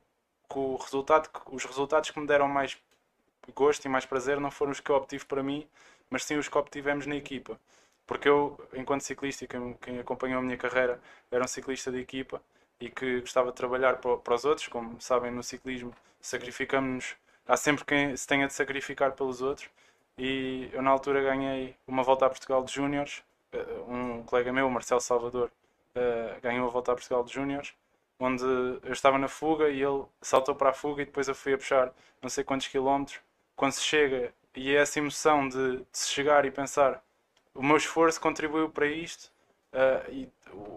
[0.51, 2.77] que o resultado, os resultados que me deram mais
[3.55, 5.67] gosto e mais prazer não foram os que eu obtive para mim,
[6.11, 7.59] mas sim os que obtivemos na equipa.
[8.07, 12.41] Porque eu, enquanto ciclista, quem, quem acompanhou a minha carreira, era um ciclista de equipa
[12.81, 14.69] e que gostava de trabalhar para, para os outros.
[14.69, 19.69] Como sabem, no ciclismo sacrificamos-nos, há sempre quem se tenha de sacrificar pelos outros.
[20.19, 23.23] E eu, na altura, ganhei uma volta a Portugal de Júniores.
[23.53, 25.51] Eh, Um colega meu, Marcelo Salvador,
[25.95, 27.75] eh, ganhou a volta a Portugal de Júniores,
[28.19, 31.55] onde eu estava na fuga e ele saltou para a fuga e depois eu fui
[31.55, 33.21] a puxar não sei quantos quilómetros.
[33.57, 37.03] Quando se chega e é essa emoção de, de se chegar e pensar
[37.55, 39.31] o meu esforço contribuiu para isto
[39.73, 40.29] ah, e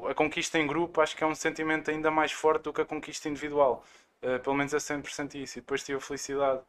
[0.09, 2.85] a conquista em grupo acho que é um sentimento ainda mais forte do que a
[2.85, 3.83] conquista individual.
[4.21, 5.59] Ah, pelo menos eu sempre senti isso.
[5.59, 6.61] E depois tive a felicidade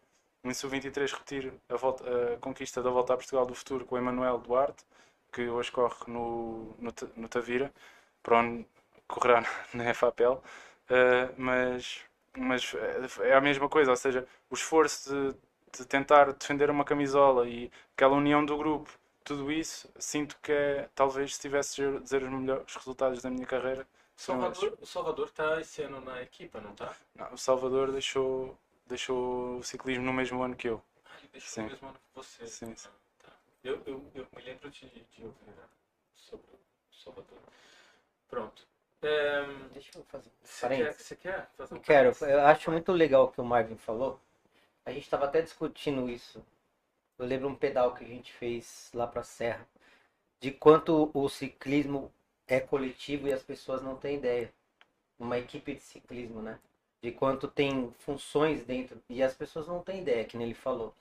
[0.45, 3.99] em sub-23 repetir a, volta- a conquista da volta a Portugal do futuro com o
[3.99, 4.85] Emanuel Duarte
[5.33, 7.73] que hoje corre no, no, no Tavira
[8.23, 8.67] para onde
[9.07, 9.43] correrá
[9.75, 10.43] na FAPEL
[10.89, 12.01] Ah, mas,
[12.37, 12.75] mas
[13.21, 15.37] é a mesma coisa, ou seja, o esforço de,
[15.77, 18.91] de tentar defender uma camisola e aquela união do grupo,
[19.25, 23.47] tudo isso, sinto que é, talvez se tivesse de dizer os melhores resultados da minha
[23.47, 23.87] carreira.
[24.17, 26.95] Salvador, o Salvador está esse ano na equipa, não está?
[27.15, 30.83] Não, o Salvador deixou, deixou o ciclismo no mesmo ano que eu.
[31.07, 31.61] Ah, ele deixou Sim.
[31.63, 32.47] o mesmo ano que você.
[32.47, 32.89] Sim, sim.
[32.89, 33.33] Ah, tá.
[33.65, 35.65] Eu, eu, eu me lembro de, de ouvir né,
[36.15, 37.39] sobre o Salvador.
[38.29, 38.69] Pronto.
[39.03, 40.31] É, Deixa eu fazer.
[40.43, 43.45] você, quer, você quer fazer um Eu quero, eu acho muito legal o que o
[43.45, 44.21] Marvin falou.
[44.85, 46.45] A gente estava até discutindo isso.
[47.19, 49.67] Eu lembro um pedal que a gente fez lá pra Serra,
[50.41, 52.13] de quanto o ciclismo
[52.49, 54.53] é coletivo e as pessoas não têm ideia.
[55.19, 56.59] Uma equipe de ciclismo, né?
[57.03, 60.95] De quanto tem funções dentro e as pessoas não têm ideia, que nem ele falou.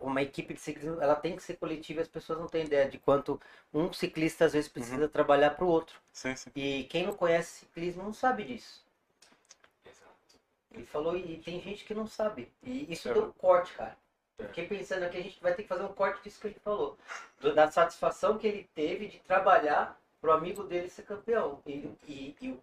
[0.00, 2.88] Uma equipe de ciclismo, ela tem que ser coletiva e as pessoas não têm ideia
[2.88, 3.40] de quanto
[3.72, 6.00] um ciclista às vezes precisa trabalhar para o outro.
[6.12, 6.50] Sim, sim.
[6.54, 8.82] E quem não conhece ciclismo não sabe disso.
[10.74, 12.50] Ele falou e tem gente que não sabe.
[12.62, 13.12] E isso É.
[13.14, 13.96] deu um corte, cara.
[14.38, 16.96] Fiquei pensando aqui, a gente vai ter que fazer um corte disso que ele falou.
[17.54, 21.60] Da satisfação que ele teve de trabalhar pro amigo dele ser campeão.
[21.66, 22.60] E, e, e,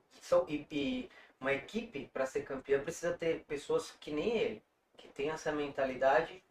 [0.47, 4.63] e- e uma equipe, para ser campeã, precisa ter pessoas que nem ele,
[4.97, 6.43] que tem essa mentalidade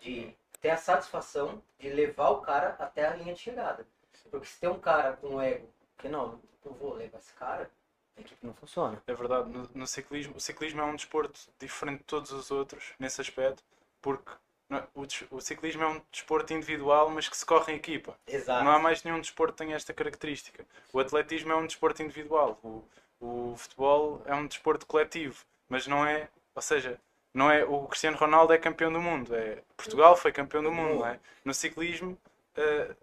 [0.00, 3.86] de ter a satisfação de levar o cara até a linha de chegada.
[4.30, 7.70] Porque se tem um cara com ego, que não, não vou levar esse cara,
[8.16, 9.02] a equipe não funciona.
[9.06, 12.92] É verdade, no, no ciclismo, o ciclismo é um desporto diferente de todos os outros
[12.98, 13.62] nesse aspecto,
[14.00, 14.30] porque
[14.68, 18.16] não é- o, o ciclismo é um desporto individual, mas que se corre em equipa.
[18.26, 18.64] Exato.
[18.64, 20.64] Não há mais nenhum desporto que tenha esta característica.
[20.92, 22.84] O atletismo é um desporto individual, o,
[23.20, 26.98] o futebol é um desporto coletivo, mas não é, ou seja,
[27.32, 31.00] não é o Cristiano Ronaldo é campeão do mundo, é Portugal foi campeão do mundo,
[31.00, 31.18] não é?
[31.44, 32.16] No ciclismo
[32.56, 32.94] eh,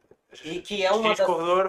[0.43, 1.27] E que é uma das,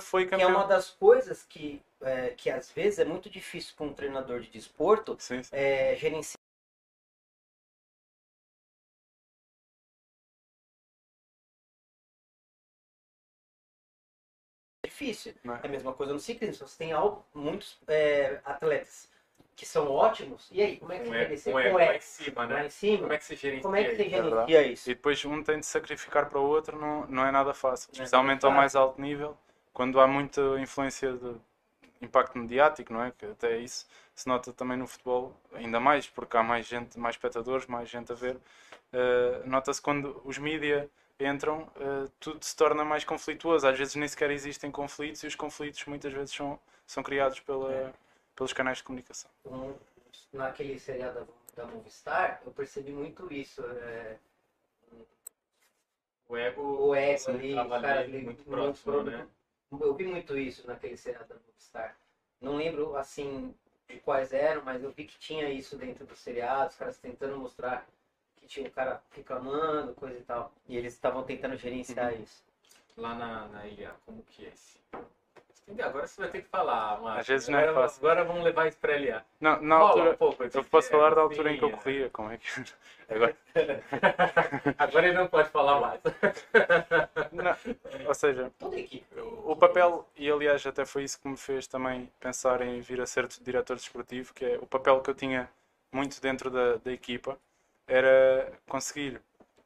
[0.09, 3.93] que é uma das coisas que, é, que às vezes é muito difícil para um
[3.93, 5.51] treinador de desporto Sim, sim.
[5.55, 6.37] é, gerenciar.
[14.85, 15.35] É difícil.
[15.43, 15.61] Não é?
[15.63, 16.69] É a mesma coisa no ciclismo.
[16.69, 16.93] Você tem
[17.35, 19.09] muitos é, atletas
[19.55, 20.49] que são ótimos.
[20.51, 21.55] E aí, como é que Um você é, gerencia?
[21.55, 22.67] um é lá em cima, lá né?
[22.67, 22.99] em cima?
[22.99, 24.03] Como é que se gerencia Como é que você isso?
[24.03, 24.91] É gerencia isso?
[24.91, 27.91] E depois um tem de sacrificar para o outro, não, não é nada fácil.
[27.93, 29.37] Não é Especialmente nada ao mais alto nível,
[29.73, 31.35] quando há muita influência de
[32.01, 33.13] impacto mediático, não é?
[33.13, 37.15] Que até isso se nota também no futebol, ainda mais, porque há mais gente, mais
[37.17, 38.37] espectadores, mais gente a ver.
[38.93, 43.67] Eh, Nota-se quando os mídia entram, eh, tudo se torna mais conflituoso.
[43.67, 47.73] Às vezes nem sequer existem conflitos e os conflitos muitas vezes são, são criados pela,
[47.73, 47.93] É.
[48.35, 49.31] pelos canais de comunicação.
[49.47, 49.75] Um-
[50.33, 53.63] naquele seriado da, da Movistar, eu percebi muito isso.
[53.65, 54.19] é,
[56.29, 59.11] O ego, o ego ali, os caras ali muito muito próximo, próximo.
[59.11, 59.29] né?
[59.81, 61.97] Eu vi muito isso naquele seriado da Movistar.
[62.41, 63.55] Não lembro, assim,
[63.89, 67.37] de quais eram, mas eu vi que tinha isso dentro do seriado, os caras tentando
[67.37, 67.87] mostrar
[68.37, 70.53] que tinha um cara reclamando, coisa e tal.
[70.67, 72.23] E eles estavam tentando gerenciar Uhum.
[72.23, 72.43] isso.
[72.97, 74.79] lá na, na ilha, como que é esse?
[75.67, 75.87] Entendeu?
[75.87, 77.21] Agora você vai ter que falar, Marcos.
[77.21, 77.99] Às vezes não é agora, fácil.
[78.07, 79.25] Agora vamos levar isso para LA.
[79.41, 81.77] Não, na Rola altura, um pouco eu posso falar da altura em que eu sim,
[81.77, 82.47] corria, como é que
[83.09, 83.37] agora
[84.79, 86.01] Agora ele não pode falar mais.
[87.33, 88.51] Não, ou seja,
[89.45, 93.07] o papel, e aliás até foi isso que me fez também pensar em vir a
[93.07, 95.49] ser diretor desportivo, que é o papel que eu tinha
[95.93, 97.39] muito dentro da, da equipa,
[97.87, 99.21] era conseguir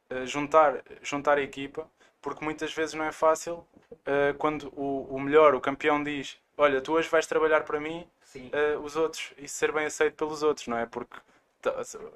[0.09, 1.89] eh, juntar, juntar a equipa,
[2.21, 3.65] porque muitas vezes não é fácil
[4.05, 8.07] eh, quando o, o melhor, o campeão diz, olha, tu hoje vais trabalhar para mim,
[8.51, 10.85] eh, os outros, e ser bem aceito pelos outros, não é?
[10.85, 11.17] Porque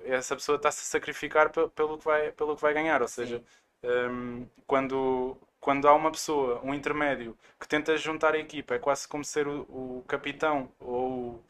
[0.06, 3.44] essa pessoa está-se a sacrificar pe- pelo que vai, pelo que vai ganhar, ou seja,
[3.84, 9.08] um, quando, quando há uma pessoa, um intermédio, que tenta juntar a equipa, é quase
[9.08, 11.44] como ser o, o capitão ou o,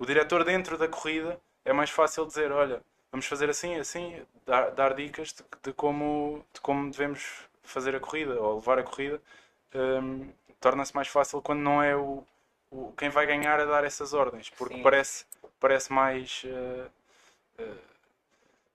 [0.00, 4.70] o diretor dentro da corrida, é mais fácil dizer, olha, vamos fazer assim, assim, dar,
[4.70, 9.20] dar dicas de, de como, de como devemos fazer a corrida ou levar a corrida.
[9.74, 12.22] Um, Torna-se mais fácil quando não é o,
[12.70, 14.82] o, quem vai ganhar a dar essas ordens, porque Sim.
[14.82, 15.24] parece,
[15.58, 16.42] parece mais.
[16.46, 16.86] eh,
[17.58, 17.74] eh,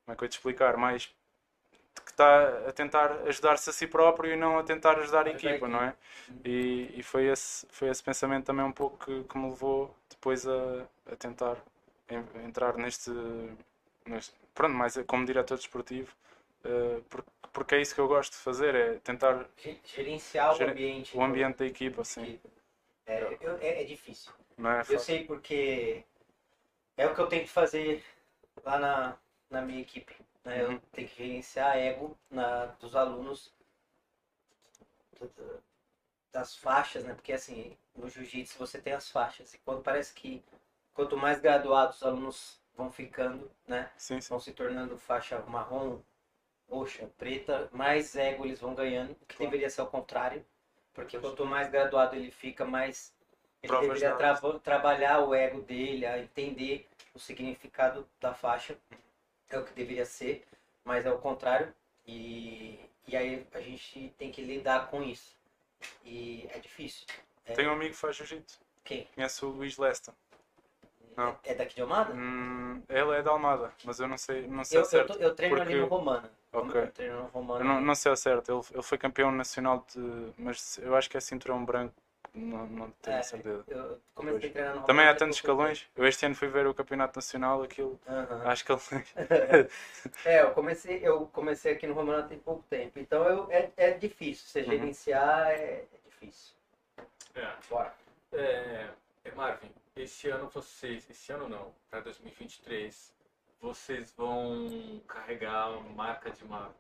[0.06, 0.78] como é que eu te explicar?
[0.78, 1.08] Mais
[2.06, 5.68] que está a tentar ajudar-se a si próprio e não a tentar ajudar a equipa,
[5.68, 5.96] não é?
[6.46, 10.48] E, e foi, esse, foi esse pensamento também um pouco que, que me levou depois
[10.48, 11.58] a, a tentar
[12.10, 13.12] en- entrar neste,
[14.06, 14.34] neste.
[14.54, 16.12] Pronto, mais como diretor desportivo,
[16.64, 20.64] eh, porque, porque é isso que eu gosto de fazer, é tentar Ge- Gerenciar o
[20.64, 21.18] ambiente.
[21.18, 22.40] o ambiente da equipa, assim.
[23.06, 24.32] É, eu- é, é difícil.
[24.60, 25.00] É Eu fácil.
[25.00, 26.04] sei porque
[26.98, 28.04] é o que eu tento fazer
[28.64, 29.18] lá na,
[29.50, 30.16] na minha equipe.
[30.44, 30.62] Né?
[30.64, 30.80] Eu Uhum.
[30.94, 33.54] tenho que gerenciar ego na, dos alunos
[36.32, 37.14] das faixas, né?
[37.14, 39.54] Porque assim, no jiu-jitsu você tem as faixas.
[39.54, 40.44] E quando parece que
[40.94, 43.92] quanto mais graduados os alunos vão ficando, né?
[43.98, 44.30] Sim, sim.
[44.30, 46.00] Vão se tornando faixa marrom,
[46.70, 49.52] roxa, preta, mais ego eles vão ganhando, o que Claro.
[49.52, 50.46] deveria ser o contrário.
[50.94, 53.14] Porque quanto mais graduado ele fica, mais
[53.62, 58.78] ele deveria trava- trabalhar o ego dele, a entender o significado da faixa.
[59.50, 60.44] É o que deveria ser,
[60.84, 61.74] mas é o contrário.
[62.08, 65.36] E, e aí a gente tem que lidar com isso.
[66.04, 67.06] E é difícil.
[67.56, 68.60] Tenho um amigo que faz jiu-jitsu.
[68.84, 69.08] Quem?
[69.16, 70.14] Conhece o Luís Lesta.
[71.16, 71.38] Não.
[71.44, 72.14] É daqui de Almada?
[72.14, 75.14] Hum, ele é da Almada, mas eu não sei, não sei Eu, eu, certo.
[75.14, 76.30] tô- eu treino ali porque- no Romana.
[76.60, 76.92] Ok.
[77.60, 78.52] Eu não, não sei ao certo.
[78.52, 80.34] Ele, ele foi campeão nacional de.
[80.38, 81.94] Mas eu acho que é cinturão branco.
[82.34, 83.64] Não, não tenho É, certeza.
[83.68, 84.52] Eu comecei a Pois.
[84.52, 85.88] treinar no Também há tantos escalões.
[85.96, 87.98] Eu este ano fui ver o campeonato nacional, aquilo.
[88.08, 88.42] Aham.
[88.46, 88.82] Acho que ele.
[90.26, 93.92] É, eu comecei, eu comecei aqui no Romana tem pouco tempo, então eu, é, é
[93.92, 94.48] difícil.
[94.48, 94.66] Você Uhum.
[94.72, 96.54] gerenciar é, é difícil.
[97.36, 97.54] É.
[97.70, 97.94] Bora.
[98.34, 98.90] É,
[99.24, 103.14] é, Marvin, esse ano vocês, esse ano não, para 2023,
[103.66, 106.74] vocês vão carregar a marca de uma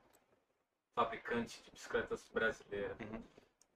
[0.93, 2.95] fabricante de bicicletas brasileira.
[3.01, 3.23] Uhum.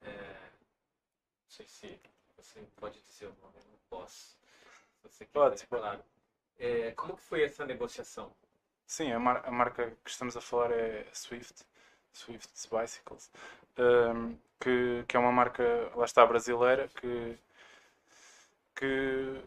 [0.02, 2.00] É, não sei se
[2.38, 4.38] você pode dizer o nome, não posso.
[5.02, 6.04] Se você quiser, Pode, claro.
[6.60, 8.32] É, como que foi essa negociação?
[8.86, 11.66] Sim, a, mar- a marca que estamos a falar é Swift.
[12.14, 13.32] Swift Bicycles.
[13.78, 15.64] Hum, que, que é uma marca,
[15.96, 17.38] lá está, brasileira, que.
[18.76, 19.42] que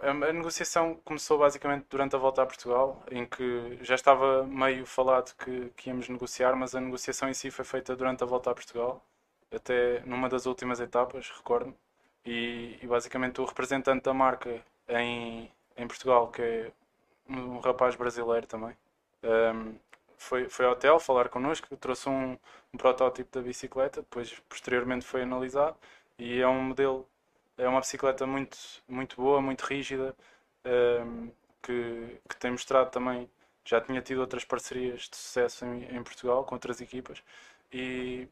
[0.00, 5.34] a, negociação começou basicamente durante a volta a Portugal, em que já estava meio falado
[5.36, 8.54] que, que íamos negociar, mas a negociação em si foi feita durante a volta a
[8.54, 9.04] Portugal,
[9.52, 11.74] até numa das últimas etapas, recordo
[12.24, 16.72] e, e basicamente o representante da marca em, em Portugal, que é
[17.28, 18.76] um rapaz brasileiro também,
[19.22, 19.74] um,
[20.16, 22.36] foi, foi ao hotel falar connosco, trouxe um,
[22.72, 25.76] um protótipo da bicicleta, depois posteriormente foi analisado
[26.18, 27.06] e é um modelo,
[27.58, 30.14] é uma bicicleta muito, muito boa, muito rígida,
[30.64, 31.30] ehm,
[31.62, 33.28] que, que tem mostrado também,
[33.64, 37.22] já tinha tido outras parcerias de sucesso em, em Portugal com outras equipas
[37.72, 38.28] e,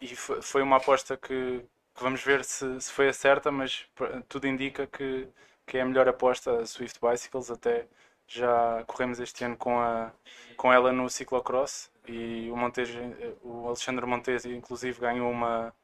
[0.00, 1.64] e foi, uma aposta que,
[1.94, 3.86] que vamos ver se, se foi a certa, mas
[4.28, 5.28] tudo indica que,
[5.66, 7.86] que é a melhor aposta a Swift Bicycles, até
[8.26, 10.12] já corremos este ano com, a,
[10.56, 12.98] com ela no ciclocross e o, Montejo,
[13.42, 15.74] o Alexandre Montesi inclusive ganhou uma,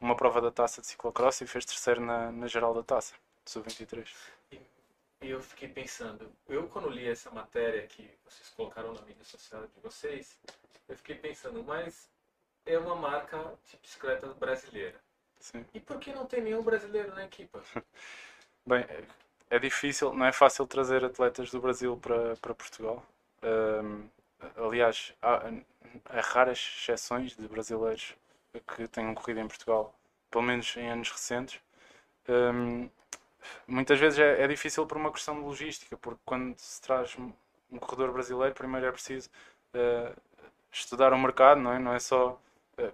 [0.00, 3.14] uma prova da taça de ciclocross e fez terceiro na, na geral da taça,
[3.44, 4.08] de sub-23.
[5.22, 9.62] E eu fiquei pensando, eu quando li essa matéria que vocês colocaram na mídia social
[9.62, 10.38] de vocês,
[10.88, 12.10] eu fiquei pensando, mas
[12.66, 13.38] é uma marca
[13.70, 15.00] de bicicleta brasileira.
[15.40, 15.64] Sim.
[15.72, 17.62] E por que não tem nenhum brasileiro na equipa?
[18.66, 18.84] Bem,
[19.50, 23.04] é- difícil, não é fácil trazer atletas do Brasil para, para Portugal.
[23.42, 24.08] Ahm,
[24.56, 25.50] aliás, há,
[26.06, 28.14] há raras exceções de brasileiros
[28.60, 29.94] que tenham corrido em Portugal,
[30.30, 31.60] pelo menos em anos recentes.
[32.28, 32.88] Ahm,
[33.66, 37.32] muitas vezes é, é difícil por uma questão de logística, porque quando se traz um,
[37.70, 39.30] um corredor brasileiro, primeiro é preciso
[39.74, 40.12] ah,
[40.72, 41.78] estudar o mercado, não é?
[41.78, 42.40] Não é só.
[42.78, 42.92] ah,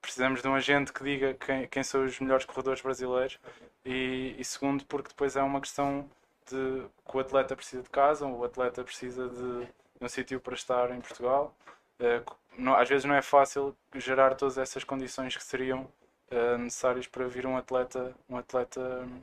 [0.00, 3.38] precisamos de um agente que diga quem, quem são os melhores corredores brasileiros
[3.84, 6.08] e, e segundo porque depois é uma questão
[6.46, 9.72] de que o atleta precisa de casa, o atleta precisa de, de
[10.04, 11.54] um sítio para estar em Portugal.
[12.02, 12.22] Eh,
[12.58, 15.88] não- às vezes não é fácil gerar todas essas condições que seriam
[16.30, 19.22] eh, necessárias para vir um atleta, um atleta hum,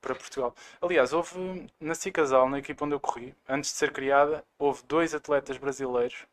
[0.00, 0.54] para Portugal.
[0.80, 5.14] Aliás, houve na Cicasal, na equipa onde eu corri, antes de ser criada, houve dois
[5.14, 6.26] atletas brasileiros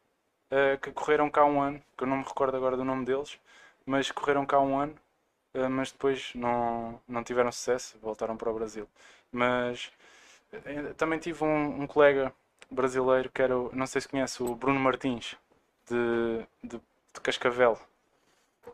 [0.51, 3.39] eh, que correram cá um ano, que eu não me recordo agora do nome deles,
[3.85, 4.95] mas correram cá um ano
[5.55, 8.87] Uh, mas depois não, não tiveram sucesso, voltaram para o Brasil.
[9.31, 9.91] Mas
[10.97, 12.33] também tive um, um colega
[12.69, 15.35] brasileiro que era, não sei se conhece, o Bruno Martins,
[15.91, 16.77] de, de,
[17.13, 17.77] de Cascavel,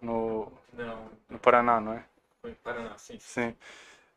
[0.02, 2.06] no, Não, no Paraná, não é?
[2.42, 3.20] foi Paraná, sim.
[3.20, 3.56] Sim.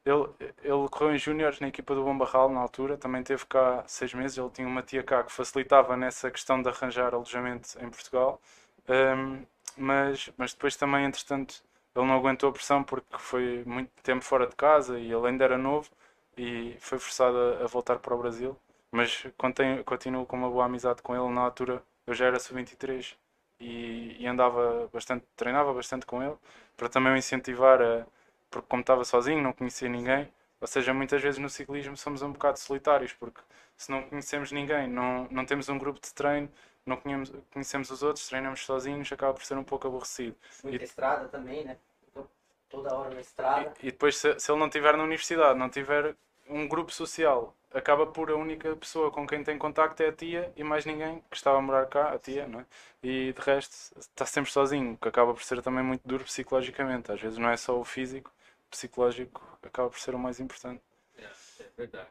[0.05, 0.29] Ele,
[0.63, 4.39] ele correu em Júniores na equipa do Bombarral na altura, também teve cá seis meses.
[4.39, 8.41] Ele tinha uma tia cá que facilitava nessa questão de arranjar alojamento em Portugal.
[8.89, 9.45] Um,
[9.77, 11.63] mas, mas depois também, entretanto,
[11.95, 15.45] ele não aguentou a pressão porque foi muito tempo fora de casa e ele ainda
[15.45, 15.91] era novo
[16.37, 18.57] e foi forçado a, a voltar para o Brasil.
[18.93, 21.33] Mas contém- continuo com uma boa amizade com ele.
[21.35, 23.17] Na altura eu já era sub-23
[23.61, 26.37] e, e andava bastante, treinava bastante com ele
[26.77, 28.07] para também o incentivar a
[28.51, 30.29] porque como estava sozinho, não conhecia ninguém.
[30.61, 33.41] Ou seja, muitas vezes no ciclismo somos um bocado solitários, porque
[33.77, 36.51] se não conhecemos ninguém, não, não temos um grupo de treino,
[36.85, 40.37] não conhecemos, conhecemos os outros, treinamos sozinhos, acaba por ser um pouco aborrecido.
[40.65, 41.79] Muita E- estrada também, né?
[42.13, 42.27] Tô
[42.69, 43.73] Toda hora na estrada.
[43.83, 46.15] E, e depois, se, se ele não estiver na universidade, não tiver
[46.49, 50.53] um grupo social, acaba por a única pessoa com quem tem contacto é a tia
[50.57, 52.67] e mais ninguém que estava a morar cá, a tia, não é?
[53.03, 57.13] E de resto está sempre sozinho, que acaba por ser também muito duro psicologicamente.
[57.13, 58.31] Às vezes não é só o físico,
[58.67, 60.83] o psicológico acaba por ser o mais importante.
[61.19, 62.09] É, é verdade.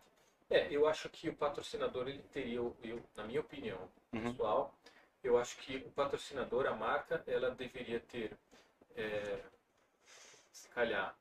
[0.49, 3.77] É, eu acho que o patrocinador, ele teria, eu, na minha opinião
[4.13, 4.31] Uhum.
[4.31, 4.73] pessoal,
[5.23, 8.35] eu acho que o patrocinador, a marca, ela deveria ter,
[8.95, 9.39] é,
[10.51, 11.15] se calhar,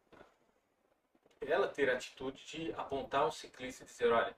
[1.41, 4.37] ela ter a atitude de apontar um ciclista e dizer, olha,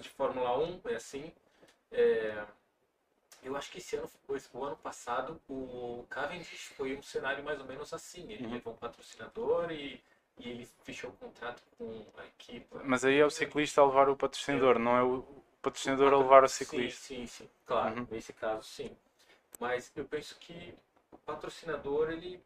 [0.00, 1.32] de Fórmula 1 é assim.
[1.90, 2.44] é,
[3.42, 7.58] eu acho que esse ano, foi- o ano passado, o Cavendish foi um cenário mais
[7.58, 8.30] ou menos assim.
[8.30, 8.52] Ele Uhum.
[8.52, 10.02] levou um patrocinador e,
[10.36, 12.66] e ele fechou o contrato com a equipe.
[12.84, 15.24] Mas aí é o ciclista a levar o patrocinador, não é o
[15.62, 17.06] patrocinador a levar o Sim, ciclista.
[17.06, 17.50] sim, sim.
[17.66, 18.06] Claro, Uhum.
[18.10, 18.96] nesse caso sim.
[19.60, 20.74] Mas eu penso que
[21.12, 22.42] o patrocinador ele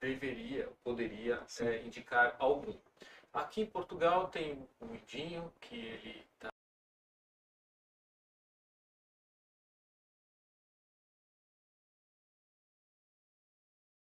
[0.00, 1.66] deveria, poderia Sim.
[1.66, 2.76] é, indicar algum.
[3.32, 6.48] Aqui em Portugal tem o Idinho, que ele tá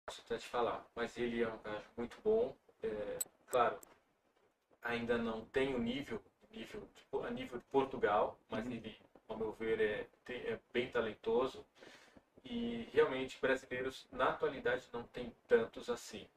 [0.08, 2.56] até te falar, mas ele é um cara muito bom.
[2.82, 3.18] É,
[3.50, 3.80] claro,
[4.82, 6.22] ainda não tem o nível,
[6.52, 8.72] nível tipo, a nível de Portugal, mas Uhum.
[8.72, 8.98] ele,
[9.28, 11.66] ao meu ver, é, é bem talentoso.
[12.44, 16.28] E realmente brasileiros na atualidade não tem tantos assim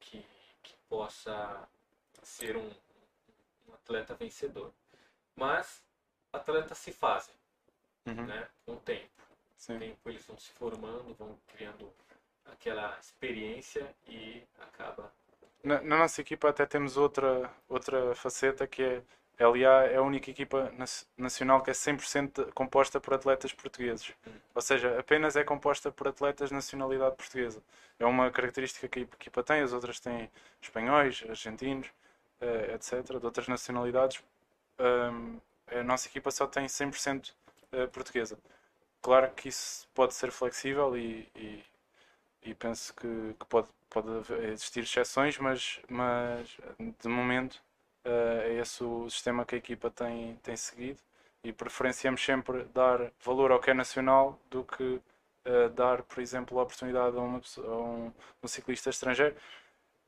[0.00, 0.24] que,
[0.62, 1.68] que possa
[2.22, 2.70] ser um,
[3.68, 4.72] um atleta vencedor.
[5.36, 5.84] Mas
[6.32, 7.34] atletas se fazem,
[8.06, 8.48] Uhum, né?
[8.66, 9.10] Com o tempo.
[9.66, 9.76] Com sim.
[9.76, 11.92] o tempo eles vão se formando, vão criando
[12.46, 15.12] aquela experiência e acaba
[15.64, 19.02] Na, na nossa equipa até temos outra, outra faceta que é
[19.38, 20.72] LA é a única equipa
[21.16, 24.12] nacional que é 100% composta por atletas portugueses.
[24.54, 27.62] Ou seja, apenas é composta por atletas de nacionalidade portuguesa.
[27.98, 30.30] É uma característica que a equipa tem, as outras têm
[30.60, 31.88] espanhóis, argentinos,
[32.40, 34.22] eh, etc., de outras nacionalidades.
[35.68, 37.32] A nossa equipa só tem 100%
[37.72, 38.38] eh, portuguesa.
[39.00, 41.64] Claro que isso pode ser flexível e, e,
[42.44, 44.08] e penso que, que pode, pode
[44.52, 46.56] existir exceções, mas, mas
[47.00, 47.62] de momento
[48.04, 51.00] é esse o sistema que a equipa tem, tem seguido
[51.44, 55.00] e preferenciamos sempre dar valor ao que é nacional do que
[55.44, 59.34] eh, dar, por exemplo, a oportunidade a, uma a um, um ciclista estrangeiro.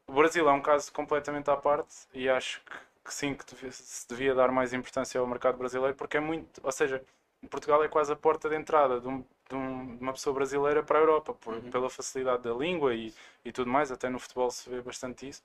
[0.07, 2.73] O Brasil é um caso completamente à parte e acho que,
[3.07, 6.61] que sim, que devia- se devia dar mais importância ao mercado brasileiro porque é muito,
[6.63, 7.03] ou seja,
[7.51, 10.83] Portugal é quase a porta de entrada de, um- de um- de uma pessoa brasileira
[10.83, 11.71] para a Europa, por- Uhum.
[11.71, 13.13] pela facilidade da língua e,
[13.45, 15.43] e tudo mais, até no futebol se vê bastante isso.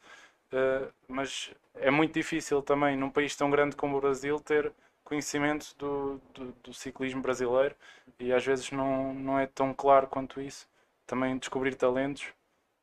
[0.52, 4.74] Uh, mas é muito difícil também, num país tão grande como o Brasil, ter
[5.04, 7.76] conhecimento do, do, do ciclismo brasileiro
[8.20, 10.68] e às vezes não, não é tão claro quanto isso.
[11.06, 12.28] Também descobrir talentos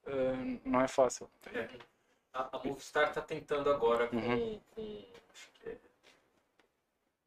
[0.07, 1.29] uh, não é fácil.
[1.53, 1.69] É.
[2.33, 4.61] A, a Movistar está tentando agora com, Uhum.
[4.75, 5.05] com,
[5.65, 5.77] é,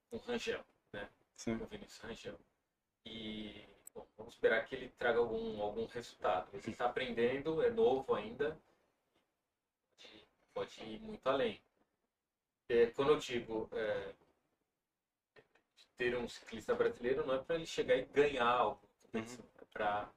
[0.10, 0.62] com o Rangel,
[1.36, 1.58] Sim.
[1.58, 2.36] com Vinícius Rangel.
[3.06, 3.64] E
[3.96, 6.48] bom, vamos esperar que ele traga algum, algum resultado.
[6.54, 8.58] Ele está aprendendo, é novo ainda,
[10.60, 11.62] pode, ir muito além.
[12.68, 14.14] É, quando eu digo é,
[15.98, 18.82] ter um ciclista brasileiro, não é para ele chegar e ganhar algo,
[19.14, 19.22] Uhum.
[19.58, 20.12] é para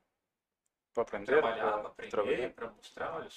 [0.96, 3.28] aprender, trabalhar, para aprender, para mostrar, olha,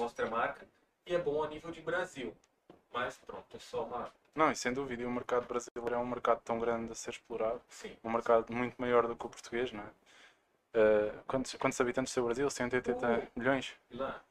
[0.00, 0.66] mostra a marca
[1.06, 2.34] e é bom a nível de Brasil.
[2.90, 4.12] Mas pronto, é só uma.
[4.34, 7.10] Não, e sem dúvida, e o mercado brasileiro é um mercado tão grande a ser
[7.10, 7.96] explorado, Sim.
[8.02, 9.86] um mercado muito maior do que o português, não é?
[10.72, 12.48] Uh, quantos, quantos habitantes tem o Brasil?
[12.48, 13.26] 180 Uh.
[13.34, 13.74] milhões?
[13.90, 14.22] Lá,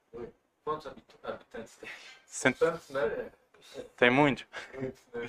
[0.63, 1.89] quantos habitantes tem?
[2.25, 3.31] Cento- Tantos, né?
[3.97, 4.45] Tem muitos.
[4.73, 5.27] Muitos, né?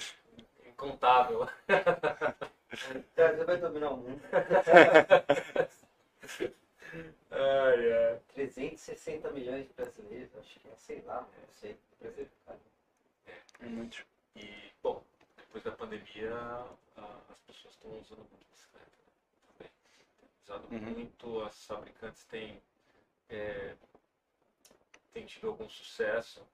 [0.68, 1.48] Incontável.
[1.66, 4.22] Cara, Você vai dominar o mundo.
[7.30, 8.20] Ai, ai.
[8.34, 11.76] 360 milhões de brasileiros, acho que é, sei lá, não sei.
[12.00, 12.58] Brasileiro, cara.
[13.60, 14.04] É muitos.
[14.36, 15.04] E, bom,
[15.36, 16.32] depois da pandemia,
[16.96, 18.90] a- as pessoas estão usando muito bicicleta.
[18.96, 19.10] Né?
[19.58, 19.70] Também.
[20.18, 20.80] Tem usado Uhum.
[20.94, 22.62] muito, as fabricantes têm,
[23.28, 23.76] é,
[25.12, 26.46] têm tido algum sucesso.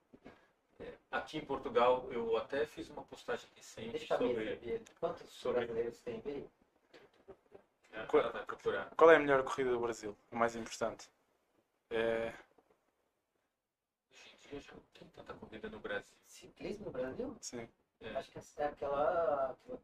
[0.80, 4.56] É, aqui em Portugal, eu até fiz uma postagem recente Deixa sobre.
[4.56, 4.82] Bia.
[5.00, 6.20] Quantos sobre- brasileiros tem
[8.32, 8.90] vai procurar.
[8.94, 10.16] Qual é a melhor corrida do Brasil?
[10.30, 11.08] A mais importante?
[11.90, 12.32] É...
[14.52, 16.16] Não tem tanta corrida no Brasil.
[16.26, 17.36] Ciclismo no Brasil?
[17.40, 17.68] Sim.
[18.00, 18.10] É.
[18.16, 19.50] Acho que é aquela.
[19.50, 19.80] aquela-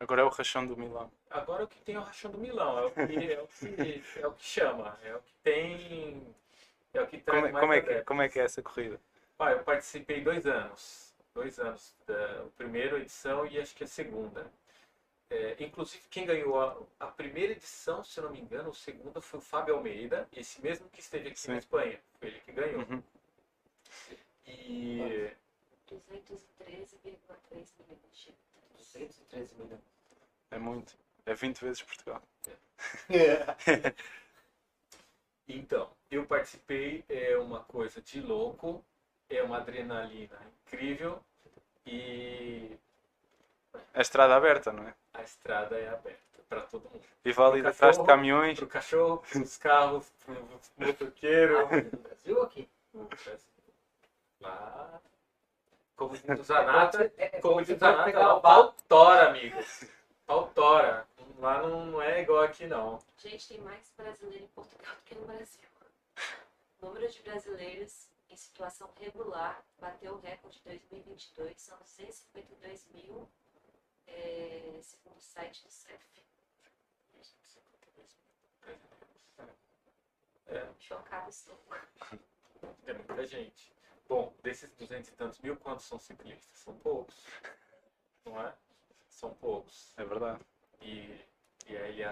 [0.00, 1.12] Agora é o Rachão do Milão.
[1.30, 4.02] Agora o que tem é o Rachão do Milão, é o que, é o que,
[4.20, 6.34] é o que chama, é o que tem.
[6.92, 8.06] É o que traz Como é, mais como, é que, adeptos.
[8.06, 9.00] como é que é essa corrida?
[9.38, 11.11] Ah, eu participei dois anos.
[11.34, 11.94] Dois anos.
[12.06, 14.50] Da a primeira edição e acho que a segunda.
[15.30, 19.20] É, inclusive, quem ganhou a, a primeira edição, se eu não me engano, a segunda
[19.20, 21.52] foi o Fábio Almeida, esse mesmo que esteve aqui Sim.
[21.52, 21.98] na Espanha.
[22.18, 22.82] Foi ele que ganhou.
[22.82, 23.02] Uhum.
[24.46, 25.34] E
[25.88, 28.34] 213,3 milhões de habitantes.
[28.76, 29.80] 213 milhões.
[30.50, 30.96] É muito.
[31.24, 32.22] É 20 vezes Portugal.
[35.48, 38.84] então, eu participei, é uma coisa de louco,
[39.36, 41.20] é uma adrenalina incrível
[41.86, 42.76] e
[43.94, 44.94] É estrada aberta, não é?
[45.14, 47.02] a estrada é aberta para todo mundo.
[47.24, 48.58] E válida O atrás de caminhões.
[48.58, 51.68] Para o cachorro, para os carros, para o motoqueiro.
[51.92, 52.68] No Brasil aqui?
[54.40, 55.00] Lá.
[55.96, 59.28] Como diz o Zanata, É, é, como diz o Zanata, lá o o pau tora,
[59.28, 59.56] amigo.
[60.26, 61.06] Pau tora.
[61.38, 62.98] Lá não, não é igual aqui, não.
[63.18, 65.60] Gente, tem mais brasileiro em Portugal do que no Brasil.
[66.80, 73.30] O número de brasileiros em situação regular bateu o recorde de 2022, são 252 mil,
[74.06, 76.02] é, segundo o site do CEF.
[80.46, 81.58] É, Chocado estou.
[82.86, 83.72] é muita gente.
[84.08, 86.58] Bom, desses 200 e tantos mil, quantos são ciclistas?
[86.58, 87.14] São poucos.
[88.24, 88.56] Não é?
[89.08, 89.92] São poucos.
[89.98, 90.44] É verdade.
[90.80, 91.20] E,
[91.66, 92.02] e aí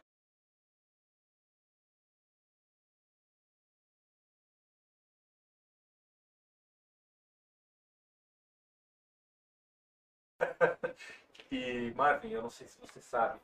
[11.50, 13.40] E Marvin, eu não sei se você sabe,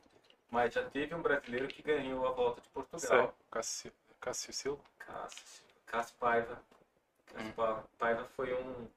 [0.49, 2.69] mas já teve um brasileiro que ganhou a volta de.
[2.69, 3.35] Portugal.
[3.51, 4.83] Cássio, Cássio Silva.
[4.99, 6.61] Cássio, Cássio Paiva.
[7.33, 8.87] Cássio Pa- Paiva foi um,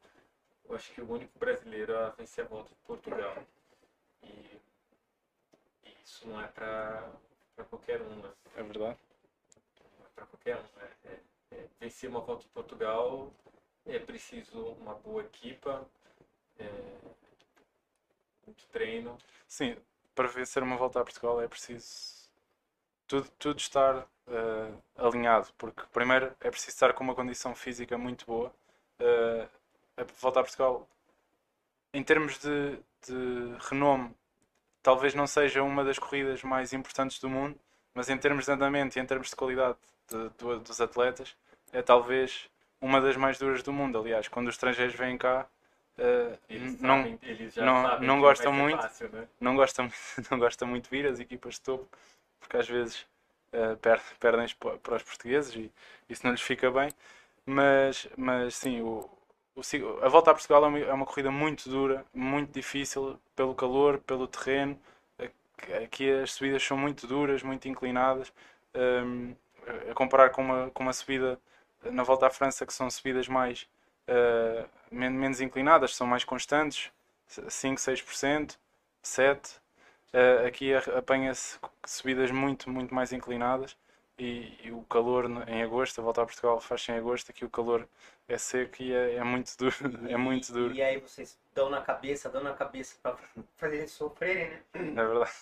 [0.69, 3.35] eu acho que o único brasileiro a vencer a volta de Portugal.
[4.23, 4.29] E,
[5.85, 7.11] e isso não é para
[7.69, 8.33] qualquer um, né?
[8.55, 8.99] É verdade.
[9.99, 10.63] Não é para qualquer um.
[10.63, 10.91] né?
[11.05, 11.21] É-
[11.57, 13.33] é- vencer uma volta de Portugal
[13.87, 15.85] é preciso uma boa equipa,
[16.61, 16.69] é,
[18.51, 19.17] muito treino.
[19.49, 19.77] Sim,
[20.15, 22.29] para vencer uma volta a Portugal é preciso
[23.09, 28.27] tudo, tudo estar eh, alinhado, porque primeiro é preciso estar com uma condição física muito
[28.27, 28.55] boa.
[29.01, 29.49] Eh,
[29.99, 30.89] a volta a Portugal,
[31.93, 32.77] em termos de,
[33.07, 34.15] de renome,
[34.83, 37.59] talvez não seja uma das corridas mais importantes do mundo,
[37.95, 39.79] mas em termos de andamento e em termos de qualidade
[40.09, 41.37] de- do- dos atletas,
[41.73, 42.49] é talvez
[42.81, 43.99] uma das mais duras do mundo.
[43.99, 45.49] Aliás, quando os estrangeiros vêm cá,
[45.99, 48.82] eh, Eles, não, sabem, eles não- sabem não gostam muito.
[48.82, 49.28] Fácil, né?
[49.41, 49.97] não gosta, muito-
[50.30, 51.88] não gosta muito de vir as equipas de topo,
[52.41, 53.07] porque às vezes
[53.53, 55.72] eh, per- perdem para para os portugueses e
[56.09, 56.91] isso não lhes fica bem.
[57.47, 59.09] Mas, mas sim, o,
[59.57, 59.61] o
[60.05, 63.99] a volta a Portugal é uma, é uma corrida muito dura, muito difícil pelo calor,
[64.01, 64.78] pelo terreno.
[65.84, 68.32] Aqui- as subidas são muito duras, muito inclinadas.
[68.74, 69.34] Hum,
[69.91, 71.38] a comparar com uma, com uma subida
[71.84, 73.68] na volta à França, que são subidas mais
[74.11, 76.91] eh, men- menos inclinadas, são mais constantes,
[77.49, 78.59] 5, 6%,
[79.03, 79.61] 7%.
[80.13, 83.77] Uh, aqui apanha-se subidas muito, muito mais inclinadas
[84.19, 87.51] e, e o calor em agosto, a volta a Portugal faz-se em agosto, aqui o
[87.51, 87.89] calor
[88.29, 89.77] é seco e é, é muito duro,
[90.11, 93.17] é muito duro, E aí vocês dão na cabeça, dão na cabeça pra
[93.57, 94.65] fazer eles sofrerem, né?
[94.95, 95.33] é verdade,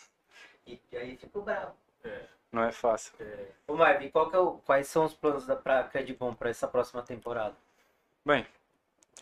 [0.66, 1.74] E, e aí fico bravo.
[2.04, 3.14] É, não é fácil.
[3.20, 6.50] é, Ô Marvin, qual que é o- quais são os planos da pra Credibon para
[6.50, 7.56] essa próxima temporada?
[8.24, 8.46] Bem,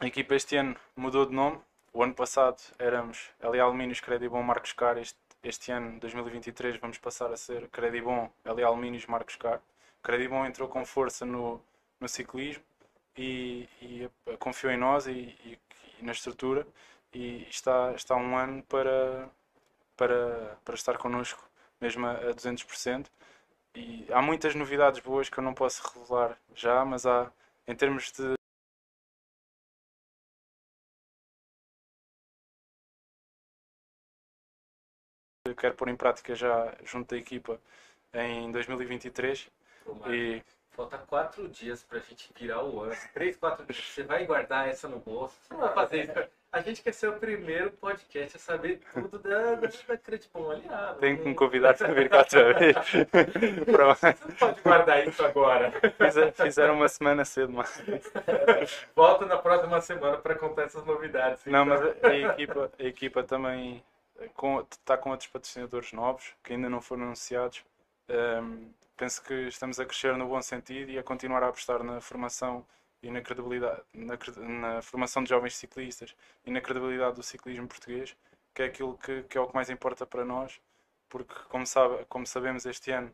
[0.01, 1.61] a equipa este ano mudou de nome,
[1.93, 7.33] o ano passado éramos LA Alumínios, Credibon, Marcos Car, este, este ano, 2023, vamos passar
[7.33, 9.61] a ser Credibon, LA Alumínios, Marcos Car.
[10.03, 11.61] Credibon entrou com força no,
[12.01, 12.63] no ciclismo
[13.17, 15.13] e, e confiou em nós e,
[15.45, 15.59] e-
[16.01, 16.67] e na estrutura
[17.13, 19.31] e está, está um ano para,
[19.97, 21.43] para, para estar connosco
[21.81, 23.11] mesmo a, a 200%.
[23.75, 27.31] E há muitas novidades boas que eu não posso revelar já, mas há,
[27.69, 28.36] em termos de
[35.57, 37.59] quero pôr em prática já junto da equipa
[38.15, 39.49] em 2023
[39.85, 40.43] pô, Marcos, e
[40.77, 42.95] Falta quatro dias pra gente virar o ano.
[43.15, 43.83] Três, quatro dias.
[43.83, 45.35] Você vai guardar essa no bolso.
[45.41, 46.31] Você não vai fazer isso.
[46.53, 51.01] A gente quer ser o primeiro podcast a saber tudo da, da, da aliado.
[51.01, 52.77] tenho que me convidar para vir cá outra vez.
[52.77, 53.07] Você
[54.29, 55.73] não pode guardar isso agora.
[55.97, 57.83] Fizer- Fizeram uma semana cedo, mas
[58.95, 61.43] Volta na próxima semana para contar essas novidades.
[61.47, 61.67] Não, então.
[61.67, 63.83] mas a equipa, a equipa também
[64.71, 67.65] está com outros patrocinadores novos que ainda não foram anunciados.
[68.09, 72.01] Ahm, penso que estamos a crescer no bom sentido e a continuar a apostar na
[72.01, 72.65] formação
[73.03, 74.17] e na credibilidade, na,
[74.49, 76.15] na formação de jovens ciclistas
[76.45, 78.17] e na credibilidade do ciclismo português,
[78.55, 80.61] que é aquilo que, que é o que mais importa para nós,
[81.09, 83.13] porque como, sabe, como sabemos este ano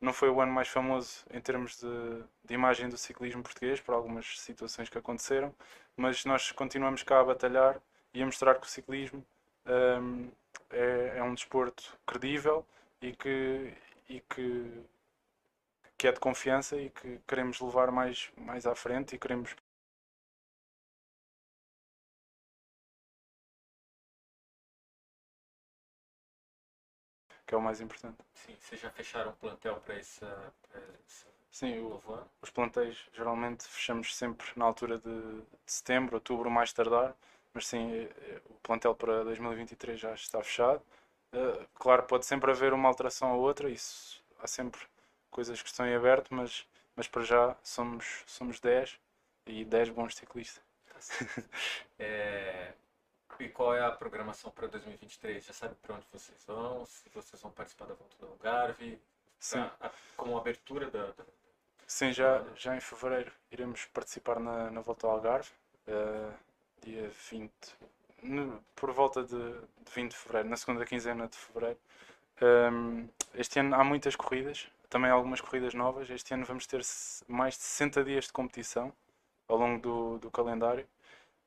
[0.00, 3.94] não foi o ano mais famoso em termos de, de imagem do ciclismo português, por
[3.94, 5.54] algumas situações que aconteceram,
[5.96, 7.80] mas nós continuamos cá a batalhar
[8.14, 9.24] e a mostrar que o ciclismo
[9.68, 10.30] hum,
[10.70, 12.66] é, é um desporto credível
[13.00, 13.72] e que,
[14.08, 14.84] e que,
[15.98, 19.54] que é de confiança e que queremos levar mais, mais à frente e queremos
[27.46, 28.18] que é o mais importante.
[28.34, 32.30] Sim, vocês já fecharam o plantel para essa, pra esse Sim, o, novo ano?
[32.42, 37.16] os plantéis geralmente fechamos sempre na altura de, de setembro, outubro, mais tardar,
[37.54, 40.82] mas sim, eh, eh, o plantel para 2023 já está fechado.
[41.32, 44.80] Eh, Claro, pode sempre haver uma alteração ou outra, isso há sempre
[45.30, 48.98] coisas que estão em aberto, mas, mas para já somos, somos 10
[49.46, 50.62] e 10 bons ciclistas.
[51.98, 52.72] É,
[53.40, 55.44] E qual é a programação para 2023?
[55.44, 56.84] Já sabe para onde vocês vão?
[56.86, 59.00] Se vocês vão participar da volta do Algarve?
[59.40, 61.24] Sim, Pra- a- como abertura da, da-
[61.86, 65.50] sim já, já em fevereiro iremos participar na, na volta ao Algarve,
[65.86, 66.32] eh,
[66.84, 67.74] dia 20,
[68.22, 71.78] no- por volta de, de 20 de fevereiro, na segunda quinzena de fevereiro.
[72.42, 76.08] Um, este ano há muitas corridas, também algumas corridas novas.
[76.10, 76.82] Este ano vamos ter
[77.28, 78.92] mais de 60 dias de competição
[79.48, 80.86] ao longo do, do calendário.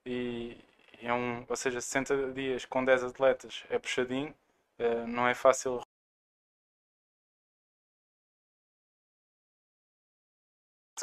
[0.06, 0.58] E
[1.02, 4.34] é um, ou seja, 60 dias com 10 atletas é puxadinho,
[4.80, 5.82] eh, não é fácil.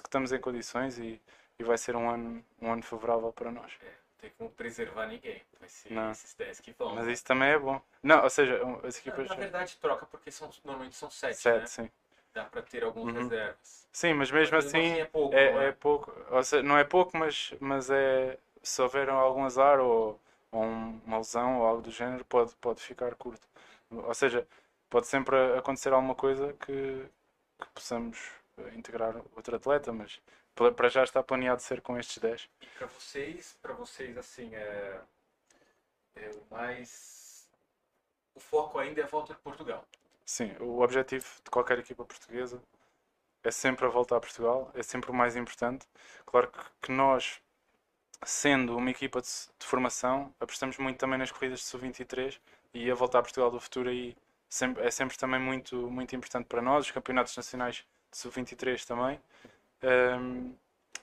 [0.02, 1.20] que estamos em condições e,
[1.58, 3.72] e vai ser um ano, um ano favorável para nós.
[4.18, 5.42] Tem como preservar ninguém.
[5.60, 6.10] Vai ser Não.
[6.10, 6.94] esses 10 que vão.
[6.94, 7.80] Mas isso também é bom.
[8.02, 11.58] Não, ou seja, um, as Na, na verdade, troca porque são, normalmente são 7, Sete,
[11.60, 11.66] né?
[11.68, 11.90] sim.
[12.34, 13.22] Dá para ter algumas Uhum.
[13.22, 13.88] reservas.
[13.92, 15.68] Sim, mas mesmo Mas assim é pouco, não é, é?
[15.68, 16.12] é pouco.
[16.30, 20.20] Ou seja, não é pouco, mas, mas é, se houver algum azar ou,
[20.52, 23.46] ou um- uma lesão ou algo do género, pode, pode ficar curto.
[23.90, 24.46] Ou seja,
[24.90, 27.06] pode sempre acontecer alguma coisa que,
[27.60, 28.18] que possamos
[28.74, 30.20] integrar outro atleta, mas
[30.76, 32.48] para já está planeado ser com estes 10.
[32.60, 35.00] E para vocês, para vocês assim, é,
[36.16, 37.48] é o mais
[38.34, 39.84] o foco ainda é a volta de Portugal.
[40.24, 42.62] Sim, o objetivo de qualquer equipa portuguesa
[43.42, 45.86] é sempre a volta a Portugal, é sempre o mais importante.
[46.24, 46.50] Claro
[46.80, 47.40] que, nós,
[48.24, 49.28] sendo uma equipa de,
[49.58, 52.38] de formação, apostamos muito também nas corridas de sub-23
[52.74, 54.16] e a volta a Portugal do futuro aí
[54.48, 59.20] sempre- é sempre também muito, muito importante para nós, os campeonatos nacionais sub-23 também.
[59.82, 60.52] Ahm,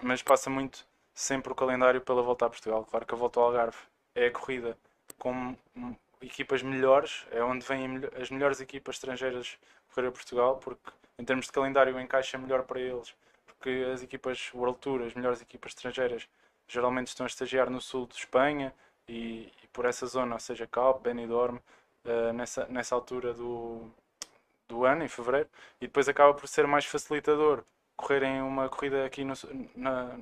[0.02, 2.86] mas passa muito sempre o calendário pela volta a Portugal.
[2.86, 3.78] Claro que a volta ao Algarve
[4.14, 4.78] é a corrida
[5.18, 5.56] com
[6.22, 9.58] equipas melhores, é onde vêm as melhores equipas estrangeiras
[9.94, 14.52] correr a Portugal, porque em termos de calendário encaixa melhor para eles, porque as equipas
[14.54, 16.28] World Tour, as melhores equipas estrangeiras,
[16.68, 18.74] geralmente estão a estagiar no sul de Espanha
[19.08, 21.58] e, e por essa zona, ou seja, Calpe, Benidorm,
[22.04, 23.90] eh, nessa, nessa altura do,
[24.68, 25.50] do ano, em fevereiro,
[25.82, 27.64] e depois acaba por ser mais facilitador
[27.96, 29.34] correrem uma corrida aqui no,
[29.76, 30.18] na-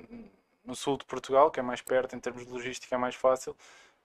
[0.64, 3.56] no sul de Portugal, que é mais perto, em termos de logística é mais fácil,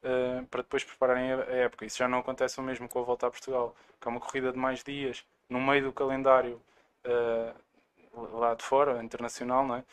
[0.03, 1.35] eh, para depois prepararem a,
[1.65, 1.85] época.
[1.85, 4.51] Isso já não acontece o mesmo com a volta a Portugal, que é uma corrida
[4.51, 6.61] de mais dias, no meio do calendário
[7.03, 7.53] eh,
[8.33, 9.83] lá de fora, internacional, não é?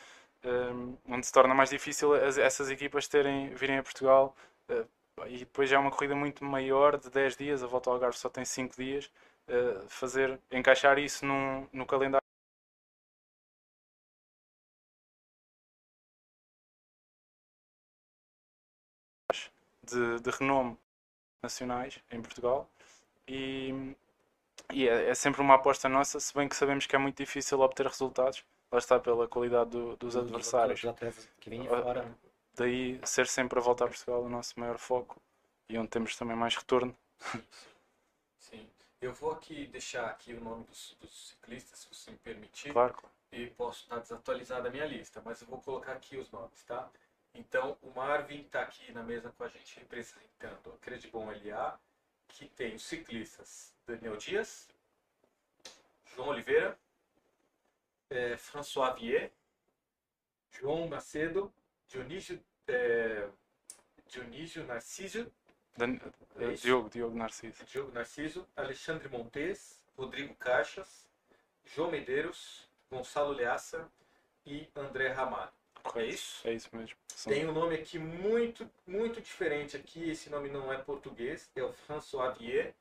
[0.43, 0.71] Eh,
[1.09, 4.35] onde se torna mais difícil as- essas equipas terem, virem a Portugal
[5.27, 8.17] e depois já é uma corrida muito maior, de 10 dias, a volta ao Algarve
[8.17, 9.09] só tem 5 dias,
[9.47, 12.21] eh, fazer, encaixar isso num, no calendário
[19.83, 20.77] de, de renome
[21.43, 22.69] nacionais em Portugal
[23.27, 23.95] e,
[24.73, 27.59] e é, é sempre uma aposta nossa, se bem que sabemos que é muito difícil
[27.61, 30.83] obter resultados, lá está pela qualidade do- dos adversários.
[30.85, 32.03] Ah, fora.
[32.03, 32.15] né?
[32.55, 35.21] Daí ser sempre a volta a Portugal o nosso maior foco
[35.69, 36.95] e onde temos também mais retorno.
[38.99, 42.73] Eu vou aqui deixar aqui o nome dos, dos ciclistas, se você me permitir.
[42.73, 42.95] Claro,
[43.31, 46.89] e posso estar desatualizada a minha lista, mas eu vou colocar aqui os nomes, tá?
[47.33, 51.79] Então, o Marvin está aqui na mesa com a gente representando a Credibon LA,
[52.27, 54.67] que tem os ciclistas Daniel Dias,
[56.05, 56.77] João Oliveira,
[58.09, 59.31] eh, François Vier,
[60.49, 61.53] João Macedo,
[61.87, 63.29] Dionísio, eh,
[64.07, 65.31] Dionísio Narciso,
[65.77, 65.99] Dan-
[66.39, 66.53] É eh?
[66.53, 67.63] Diogo, Diogo Narciso.
[67.65, 71.07] Diogo Narciso, Alexandre Montes, Rodrigo Caixas,
[71.65, 73.89] João Medeiros, Gonçalo Leaça
[74.45, 75.51] e André Ramalho.
[75.95, 76.47] É isso?
[76.47, 76.95] É isso mesmo.
[77.07, 81.63] São- Tem um nome aqui muito, muito diferente aqui, esse nome não é português, é
[81.63, 82.73] o François Vier.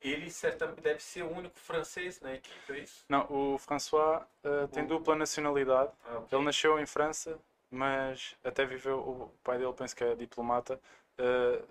[0.00, 3.04] Ele certamente deve ser o único francês na equipe, é isso?
[3.08, 5.92] Não, o François eh, tem O- dupla nacionalidade.
[6.06, 6.38] Ah, ok.
[6.38, 7.38] Ele nasceu em França,
[7.70, 8.98] mas até viveu.
[8.98, 10.80] O pai dele, penso que é diplomata,
[11.18, 11.62] eh,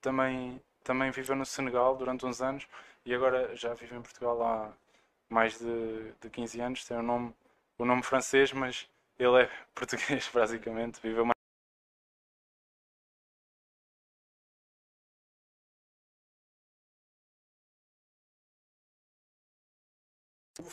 [0.00, 2.66] também, também viveu no Senegal durante uns anos
[3.04, 4.72] e agora já vive em Portugal há
[5.28, 6.84] mais de, de 15 anos.
[6.84, 7.34] Tem o nome,
[7.78, 8.88] o nome francês, mas
[9.18, 11.00] ele é português, basicamente.
[11.02, 11.36] Viveu mais.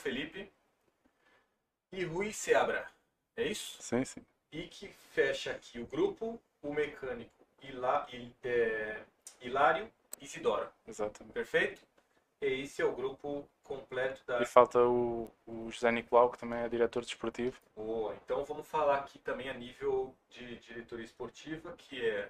[0.02, 0.52] Felipe
[1.92, 2.88] e Rui Seabra,
[3.36, 3.82] é isso?
[3.82, 4.22] Sim, sim.
[4.52, 9.04] E que fecha aqui o grupo, o mecânico Hila, Il- é,
[9.42, 11.34] Hilário Isidora, Exatamente.
[11.34, 11.82] perfeito?
[12.42, 16.60] E esse é o grupo completo da E falta o, o José Nicolau, que também
[16.60, 17.58] é diretor desportivo.
[17.76, 22.30] Boa, então vamos falar aqui também a nível de diretoria esportiva, que é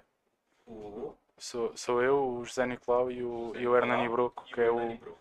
[0.66, 4.60] o Sou, sou eu, o José Nicolau e o, José e o Hernani Broco, que
[4.60, 4.96] é o.
[4.96, 5.18] Bro.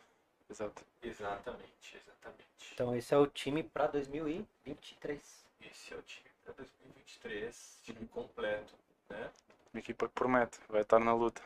[0.50, 0.86] Exato.
[1.04, 2.74] Exatamente, exatamente.
[2.74, 5.46] Então esse é o time para 2023.
[5.60, 8.74] Esse é o time para 2023, time completo,
[9.10, 9.30] né?
[9.74, 11.42] Uma equipa que promete, vai estar na luta.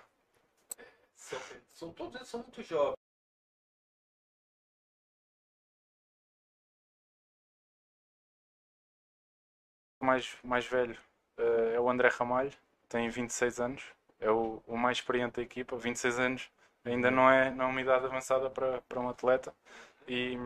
[1.20, 1.40] São,
[1.72, 2.96] são todos eles são muito jovens.
[10.02, 10.98] Mais, mais velho
[11.38, 12.52] eh, é o André Ramalho,
[12.88, 13.84] tem 26 anos,
[14.20, 16.50] é o, o mais experiente da equipa, 26 anos,
[16.86, 19.54] ainda não é, não é uma idade avançada para, para um atleta.
[20.08, 20.38] E,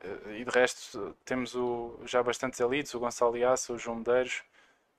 [0.00, 4.42] eh, e de resto temos o, já bastantes elites, o Gonçalo Iassa, o João Medeiros,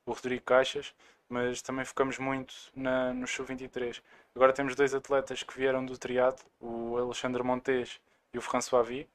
[0.06, 0.94] o Rodrigo Caixas,
[1.28, 4.02] mas também focamos muito na, no Sub-23.
[4.38, 8.00] Agora temos dois atletas que vieram do triatlo, o Alexandre Montes
[8.32, 9.08] e o François Vi.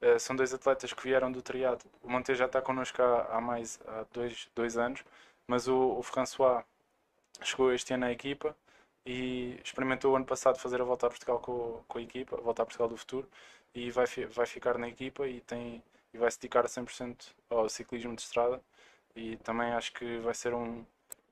[0.00, 1.90] Eh, são dois atletas que vieram do triatlo.
[2.00, 5.04] O Montes já está connosco há, há mais há dois, dois anos,
[5.48, 6.64] mas o, o François
[7.42, 8.56] chegou este ano à equipa
[9.04, 12.40] e experimentou o ano passado fazer a volta a Portugal com, com a equipa, a
[12.40, 13.28] volta a Portugal do futuro,
[13.74, 15.82] e vai, vai ficar na equipa e, tem,
[16.14, 18.60] e vai se dedicar a 100% ao ciclismo de estrada.
[19.16, 20.84] E também acho que vai ser um,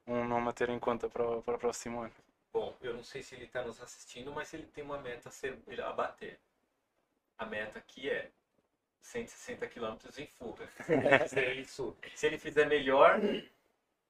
[0.07, 2.26] um nome a ter em conta para para o próximo ano.
[2.57, 5.33] Bom, eu não sei se ele está nos assistindo, mas ele tem uma meta a,
[5.33, 6.41] ser, a bater.
[7.37, 8.31] A meta aqui é
[9.03, 10.67] 160 km em fuga.
[11.29, 11.95] Se ele, Isso.
[12.15, 13.21] se ele fizer melhor,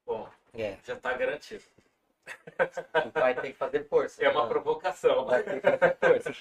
[0.05, 0.77] bom, É.
[0.85, 1.61] já está garantido.
[3.13, 4.23] Vai ter que fazer força.
[4.23, 5.25] É uma provocação.
[5.25, 6.33] Vai ter que fazer força.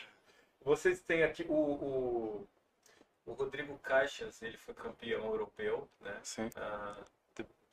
[0.60, 2.48] Vocês têm aqui o, o,
[3.26, 6.20] o Rodrigo Caixas, ele foi campeão europeu, né?
[6.22, 7.02] Sim, Ah,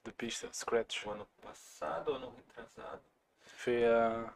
[0.03, 1.05] de pista, scratch.
[1.05, 3.12] o ano passado ou ano retrasado?
[3.63, 4.33] Foi a.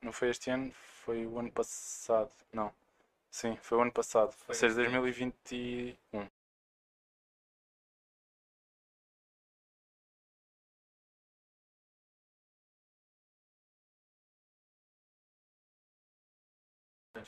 [0.00, 0.72] Não foi este ano,
[1.04, 2.32] foi o ano passado.
[2.50, 2.72] Não.
[3.30, 4.32] Sim, foi o ano passado.
[4.32, 4.92] Foi Ou seja, recente.
[4.92, 6.26] 2021.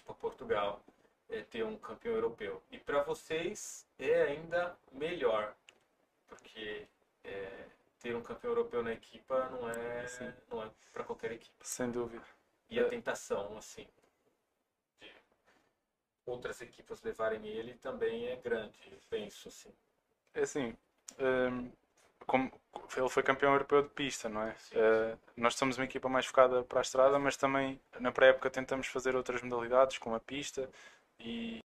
[0.04, 0.82] para Portugal
[1.28, 2.62] é, ter um campeão europeu.
[2.70, 5.54] E para vocês é ainda melhor,
[6.26, 6.86] porque
[7.24, 7.66] é,
[8.00, 10.32] ter um campeão europeu na equipa não é, Sim.
[10.50, 11.54] não é para qualquer equipe.
[11.62, 12.24] Sem dúvida.
[12.70, 13.86] E a tentação, assim,
[15.00, 15.10] de
[16.26, 18.78] outras equipas levarem ele também é grande,
[19.08, 19.72] penso assim.
[20.34, 20.76] É assim,
[21.18, 21.70] hum,
[22.26, 22.52] como
[22.96, 24.54] ele foi campeão europeu de pista, não é?
[24.54, 28.50] Sim, Eh, nós somos uma equipa mais focada para a estrada, mas também na pré-época
[28.50, 30.70] tentamos fazer outras modalidades, como a pista
[31.18, 31.60] e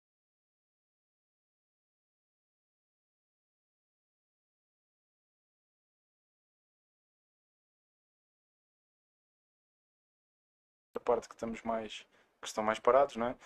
[11.04, 12.06] parte que estamos mais
[12.40, 13.36] que estão mais parados, não é?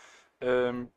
[0.42, 0.88] Hum,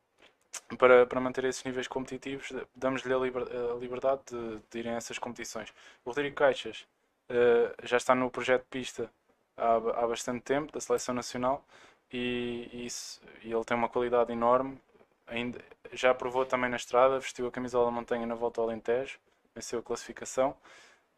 [0.78, 4.96] para, para manter esses níveis competitivos, damos-lhe a, liber- a liberdade de, de irem a
[4.96, 5.72] essas competições.
[6.04, 6.86] O Rodrigo Caixas
[7.28, 9.10] eh, já está no projeto pista
[9.56, 11.64] há, há bastante tempo, da Seleção Nacional,
[12.12, 14.80] e, e isso, e ele tem uma qualidade enorme.
[15.26, 15.60] Ainda,
[15.92, 19.18] já provou também na estrada, vestiu a camisola da montanha na volta ao Alentejo,
[19.54, 20.56] venceu a classificação.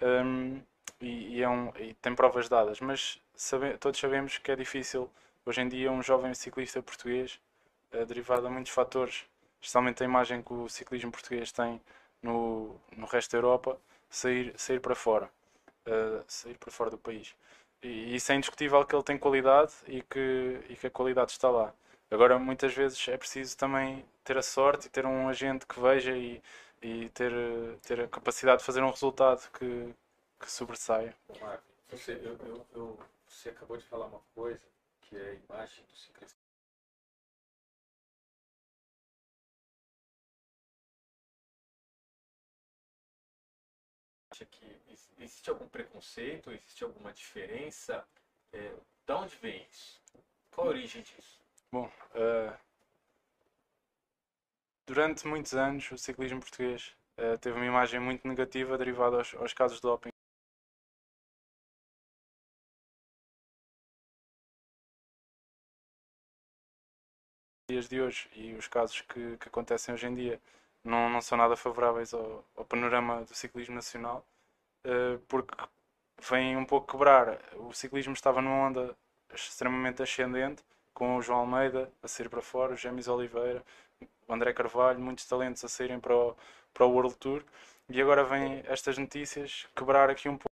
[0.02, 0.60] Hum,
[1.00, 5.10] e, e é um, e tem provas dadas, mas sabe- todos sabemos que é difícil
[5.46, 7.40] hoje em dia um jovem ciclista português
[7.92, 9.24] eh, derivado a muitos fatores,
[9.60, 11.80] especialmente a imagem que o ciclismo português tem
[12.22, 13.78] no, no resto da Europa,
[14.10, 15.30] sair, sair para fora,
[15.86, 17.34] eh, sair para fora do país.
[17.82, 21.50] E isso é indiscutível que ele tem qualidade e que, e que a qualidade está
[21.50, 21.72] lá.
[22.10, 26.16] Agora, muitas vezes é preciso também ter a sorte e ter um agente que veja
[26.16, 26.42] e,
[26.82, 27.32] e ter,
[27.82, 29.94] ter a capacidade de fazer um resultado que,
[30.40, 31.14] que sobressaia.
[31.90, 34.60] Você, eu, eu- eu- você acabou de falar uma coisa
[35.04, 36.38] que é a imagem do ciclista.
[44.30, 46.50] Acha que ex- existe algum preconceito?
[46.52, 48.06] Existe alguma diferença?
[48.52, 48.74] É,
[49.06, 50.02] da onde vem isso?
[50.50, 51.40] Qual a origem disso?
[51.72, 52.56] Bom, eh,
[54.86, 59.52] durante muitos anos o ciclismo português eh, teve uma imagem muito negativa derivada aos, aos
[59.52, 60.13] casos de doping.
[67.88, 70.40] Dias de hoje e os casos que, que acontecem hoje em dia
[70.84, 74.24] não, não são nada favoráveis ao, ao panorama do ciclismo nacional,
[74.84, 75.54] eh, porque
[76.28, 77.38] vêm um pouco quebrar.
[77.56, 78.96] O ciclismo estava numa onda
[79.34, 80.62] extremamente ascendente,
[80.92, 83.64] com o João Almeida a sair para fora, o James Oliveira,
[84.28, 86.36] o André Carvalho, muitos talentos a saírem para o,
[86.72, 87.42] para o World Tour,
[87.88, 90.53] e agora vêm estas notícias quebrar aqui um pouco.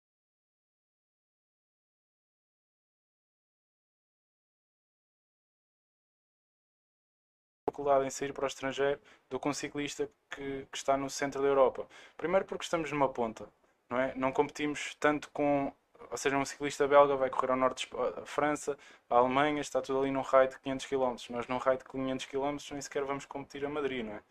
[7.75, 8.99] Dificuldade em sair para o estrangeiro
[9.29, 11.87] do que um ciclista que, que está no centro da Europa.
[12.17, 13.47] Primeiro porque estamos numa ponta,
[13.89, 14.13] não é?
[14.15, 15.71] Não competimos tanto com,
[16.09, 18.77] ou seja, um ciclista belga vai correr ao norte de Espa- a França,
[19.09, 21.29] a Alemanha, está tudo ali num raio de 500 km.
[21.29, 24.21] Nós num raio de 500 km nem sequer vamos competir a Madrid, não é?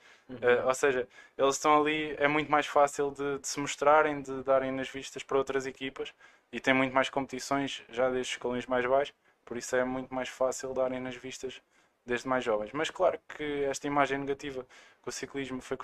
[0.41, 4.43] Eh, ou seja, eles estão ali, é muito mais fácil de, de se mostrarem, de
[4.43, 6.13] darem nas vistas para outras equipas
[6.53, 9.15] e tem muito mais competições já desde escalões mais baixos,
[9.45, 11.61] por isso é muito mais fácil darem nas vistas
[12.07, 12.73] desde mais jovens.
[12.73, 14.67] Mas claro que esta imagem negativa
[15.03, 15.77] que o ciclismo foi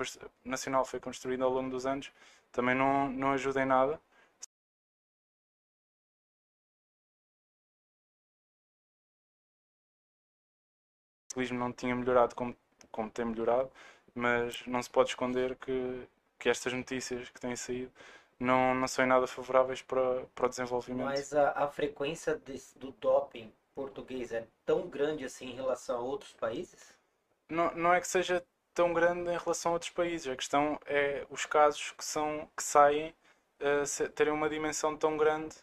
[0.44, 2.10] nacional foi construída ao longo dos anos
[2.52, 4.00] também não, não ajuda em nada.
[11.28, 12.56] O ciclismo não tinha melhorado como,
[12.90, 13.70] como tem melhorado,
[14.14, 16.08] mas não se pode esconder que,
[16.38, 17.92] que estas notícias que têm saído
[18.38, 21.06] não, não são em nada favoráveis para, para o desenvolvimento.
[21.06, 22.40] Mas a, a frequência
[22.76, 26.94] do doping português é tão grande assim em relação a outros países?
[27.48, 28.44] não, não é que seja
[28.74, 30.28] tão grande em relação a outros países.
[30.28, 33.14] A questão é os casos que são que saem
[33.86, 35.54] se- terem uma dimensão tão grande,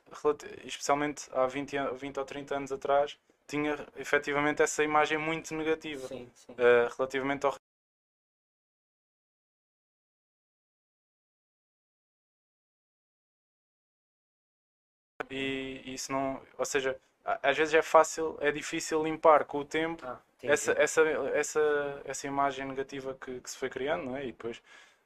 [0.63, 6.07] especialmente há 20, an- 20 ou 30 anos atrás, tinha efetivamente essa imagem muito negativa
[6.07, 6.53] Sim, sim.
[6.57, 7.53] eh, relativamente ao
[15.29, 16.99] e isso não, ou seja,
[17.43, 21.01] às vezes é fácil, é difícil limpar com o tempo Ah, essa, essa,
[21.34, 24.23] essa, essa imagem negativa que, que se foi criando, não é?
[24.25, 24.61] E depois,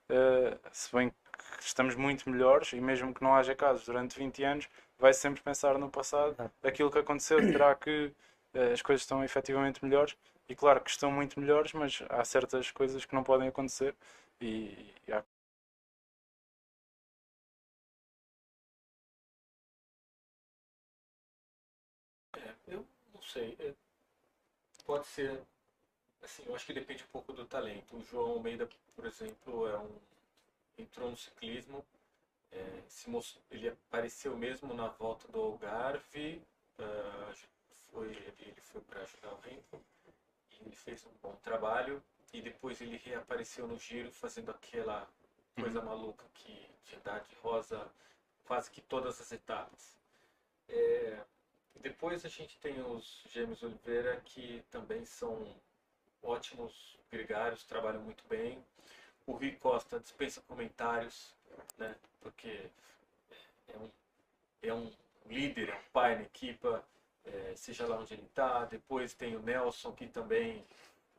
[0.09, 4.43] eh, se bem que estamos muito melhores, e mesmo que não haja casos durante 20
[4.43, 4.67] anos,
[4.99, 6.49] vai sempre pensar no passado, Ah.
[6.63, 8.11] aquilo que aconteceu, será que
[8.53, 10.15] eh, as coisas estão efetivamente melhores?
[10.49, 13.95] E claro que estão muito melhores, mas há certas coisas que não podem acontecer
[14.41, 15.23] e, e há
[23.31, 23.55] sei.
[23.59, 23.73] é,
[24.85, 25.41] pode ser.
[26.21, 27.97] Assim, eu acho que depende um pouco do talento.
[27.97, 29.99] O João Almeida, por exemplo, é um,
[30.77, 31.83] entrou no ciclismo.
[32.51, 33.09] é, se
[33.49, 36.41] ele apareceu mesmo na volta do Algarve.
[36.79, 37.33] ah,
[37.91, 39.81] foi, ele, foi para ajudar o Renko.
[40.51, 42.03] E ele fez um bom trabalho.
[42.33, 45.07] E depois ele reapareceu no giro fazendo aquela
[45.55, 47.91] coisa maluca que de andar de rosa
[48.45, 49.97] quase que todas as etapas.
[50.69, 51.23] É,
[51.79, 55.55] depois a gente tem os Gêmeos Oliveira, que também são
[56.21, 58.63] ótimos gregários, trabalham muito bem.
[59.25, 61.35] O Rui Costa dispensa comentários,
[61.77, 61.95] né?
[62.19, 62.69] Porque
[63.67, 63.91] é um,
[64.61, 64.91] é um
[65.25, 66.83] líder, é um pai na equipa,
[67.25, 68.65] é, seja lá onde ele está.
[68.65, 70.65] Depois tem o Nelson, que também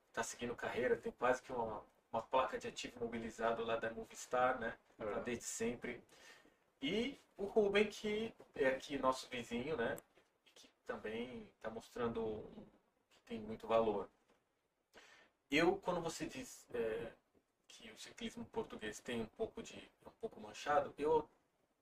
[0.08, 1.82] está seguindo carreira, tem quase que uma,
[2.12, 4.76] uma placa de ativo mobilizado lá da Movistar, né?
[4.98, 6.02] Tá desde sempre.
[6.80, 9.96] E o Ruben, que é aqui nosso vizinho, né?
[10.86, 12.44] Também está mostrando
[13.12, 14.08] que tem muito valor.
[15.50, 17.12] Eu, quando você diz é,
[17.68, 21.28] que o ciclismo português tem um pouco de um pouco manchado, eu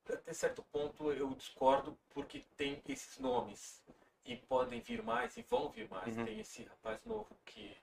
[0.09, 3.83] até certo ponto eu discordo porque tem esses nomes
[4.25, 6.17] e podem vir mais e vão vir mais.
[6.17, 6.25] Uhum.
[6.25, 7.77] Tem esse rapaz novo que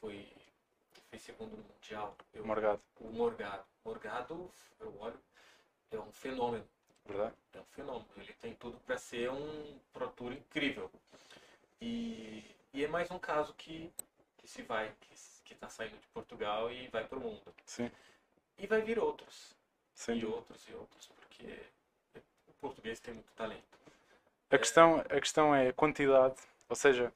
[0.00, 0.28] foi
[1.10, 2.16] fez segundo mundial.
[2.32, 3.64] Eu, Morgado, o Morgado.
[3.84, 5.20] Morgado, eu olho,
[5.90, 6.66] é um fenômeno.
[7.06, 7.34] Verdade?
[7.54, 8.08] É um fenômeno.
[8.16, 10.90] Ele tem tudo para ser um Pro Tour incrível.
[11.80, 13.92] E, e é mais um caso que,
[14.36, 14.92] que se vai,
[15.44, 17.54] que está saindo de Portugal e vai para o mundo.
[17.66, 17.90] Sim,
[18.58, 19.54] E vai vir outros.
[19.94, 20.36] sem e dúvida.
[20.38, 21.58] outros e outros, porque
[22.48, 23.78] o português tem muito talento.
[24.50, 26.36] A questão, a questão é a quantidade,
[26.68, 27.12] ou seja,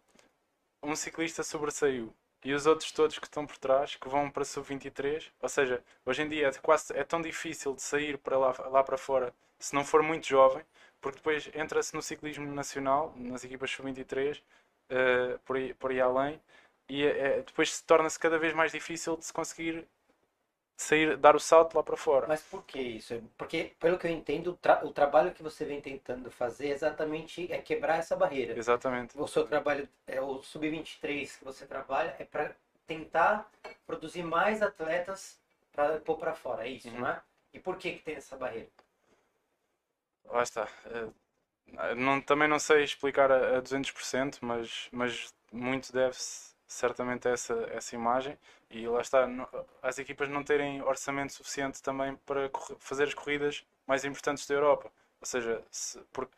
[0.82, 2.14] um ciclista sobressaiu
[2.45, 6.22] e os outros todos que estão por trás, que vão para sub-23, ou seja, hoje
[6.22, 9.74] em dia é, quase, é tão difícil de sair para lá, lá para fora se
[9.74, 10.64] não for muito jovem,
[11.01, 14.42] porque depois entra-se no ciclismo nacional, nas equipas sub-23,
[14.90, 16.40] eh, por, aí, por aí além,
[16.88, 19.86] e é- é- depois se torna-se cada vez mais difícil de se conseguir
[20.77, 22.27] sair, dar o salto lá para fora.
[22.27, 23.22] Mas por que isso?
[23.37, 27.51] Porque, pelo que eu entendo, o, tra- o trabalho que você vem tentando fazer exatamente
[27.53, 28.57] é quebrar essa barreira.
[28.59, 29.18] Exatamente.
[29.18, 32.55] O seu trabalho, é o Sub-23 que você trabalha, é para
[32.87, 33.51] tentar
[33.87, 35.39] produzir mais atletas
[35.72, 37.01] para pôr para fora, é isso, Uhum.
[37.01, 37.20] não é?
[37.53, 38.68] E por que que tem essa barreira?
[40.27, 40.68] Lá está.
[40.87, 47.55] Eh, não- também não sei explicar a, a 200%, mas, mas muito deve-se certamente essa,
[47.72, 48.37] essa imagem.
[48.70, 49.49] E lá está, não-
[49.83, 54.91] as equipas não terem orçamento suficiente também para fazer as corridas mais importantes da Europa.
[55.20, 56.35] Ou seja, se- porque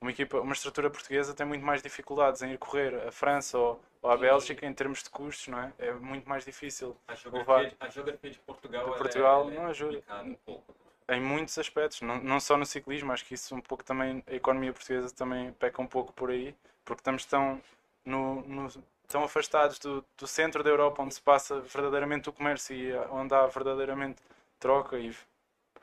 [0.00, 3.80] uma equipa, uma estrutura portuguesa tem muito mais dificuldades em ir correr a França ou,
[4.00, 4.16] ou a.
[4.16, 5.72] Bélgica em termos de custos, não é?
[5.78, 6.96] É muito mais difícil.
[7.08, 10.02] A geografia, de- a geografia de Portugal, De é- Portugal é não ajuda.
[10.24, 10.74] um pouco.
[11.08, 14.34] em muitos aspectos, não, não só no ciclismo, acho que isso um pouco também, a
[14.34, 16.54] economia portuguesa também peca um pouco por aí,
[16.84, 17.60] porque estamos tão,
[18.04, 18.68] no, no-
[19.12, 23.08] tão afastados do, do centro da Europa, onde se passa verdadeiramente o comércio e a-
[23.10, 24.22] onde há verdadeiramente
[24.58, 25.14] troca e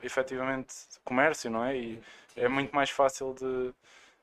[0.02, 0.74] efetivamente
[1.04, 1.76] comércio, não é?
[1.76, 2.02] E
[2.34, 3.72] é muito mais fácil de,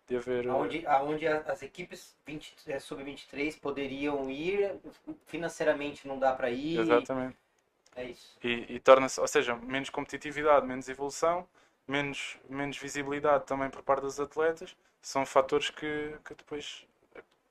[0.09, 0.49] de haver.
[0.49, 4.75] Aonde, aonde a- as equipes 20, é, Sub-23 poderiam ir,
[5.25, 7.37] financeiramente não dá para ir, Exatamente.
[7.95, 8.37] é isso.
[8.43, 11.47] E, e torna-se, ou seja, menos competitividade, menos evolução,
[11.87, 16.85] menos, menos visibilidade também por parte dos atletas, são fatores que, que depois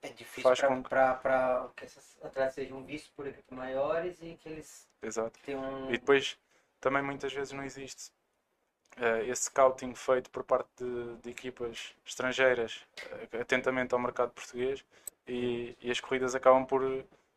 [0.01, 4.35] É difícil Faz com que- para que esses atletas sejam vistos por equipes maiores e
[4.35, 5.39] que eles Exato.
[5.43, 5.89] tenham...
[5.89, 6.37] E depois
[6.79, 8.11] também muitas vezes não existe
[8.97, 12.85] eh, esse scouting feito por parte de, de equipas estrangeiras
[13.31, 14.83] eh, atentamente ao mercado português
[15.27, 16.81] e, e as corridas acabam por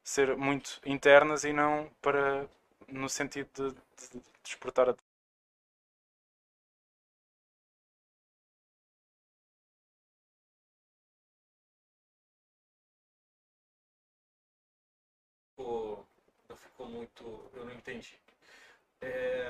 [0.04, 2.46] ser muito internas e não para
[2.88, 4.94] no sentido de, de, de exportar
[16.48, 17.50] não ficou muito.
[17.54, 18.18] Eu não entendi.
[19.00, 19.48] É,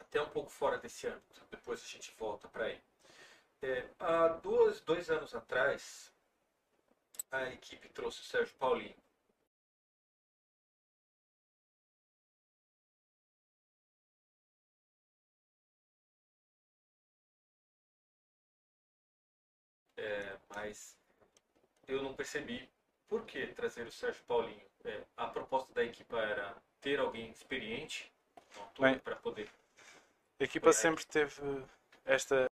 [0.00, 2.80] até um pouco fora desse âmbito, depois a gente volta para aí.
[3.62, 6.12] É, há duas, dois anos atrás,
[7.30, 8.94] a equipe trouxe o Sérgio Paulinho.
[20.00, 20.96] é, mas
[21.86, 22.68] eu não percebi
[23.08, 24.69] por que trazer o Sérgio Paulinho.
[24.84, 28.10] É, a proposta da equipa era ter alguém experiente
[29.04, 29.48] para poder.
[30.38, 31.64] A equipa sempre teve
[32.04, 32.50] esta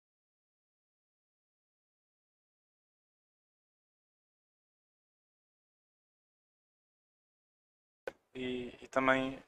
[8.35, 9.39] e, e, também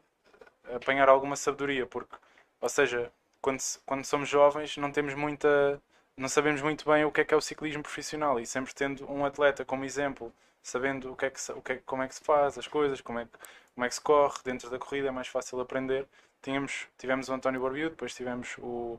[0.75, 2.15] apanhar alguma sabedoria, porque,
[2.61, 5.81] ou seja, quando, quando somos jovens não temos muita,
[6.17, 9.11] não sabemos muito bem o que é que é o ciclismo profissional e sempre tendo
[9.11, 10.33] um atleta como exemplo,
[10.67, 13.01] sabendo o que é que, o que, é, como é que se faz as coisas,
[13.01, 13.31] como é, que,
[13.75, 16.07] como é que se corre dentro da corrida, é mais fácil aprender.
[16.43, 18.99] Tínhamos, tivemos o António Barbiu, depois tivemos o,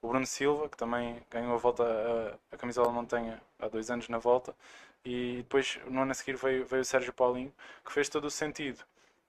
[0.00, 4.08] o Bruno Silva, que também ganhou a volta, a, a camisola montanha há dois anos
[4.08, 4.54] na volta,
[5.04, 7.52] e depois no ano a seguir veio, veio o Sérgio Paulinho,
[7.84, 8.84] que fez todo o sentido.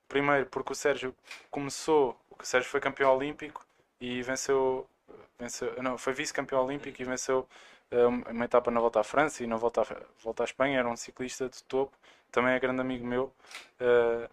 [0.07, 1.15] Primeiro porque o Sérgio
[1.49, 3.65] começou, o Sérgio foi campeão olímpico
[3.99, 4.87] e venceu,
[5.39, 7.47] venceu não, foi vice-campeão olímpico e venceu
[8.29, 9.85] uma etapa na volta à França e na volta à,
[10.23, 11.97] volta à Espanha, era um ciclista de topo,
[12.31, 13.33] também é grande amigo meu.
[13.79, 14.29] Uh,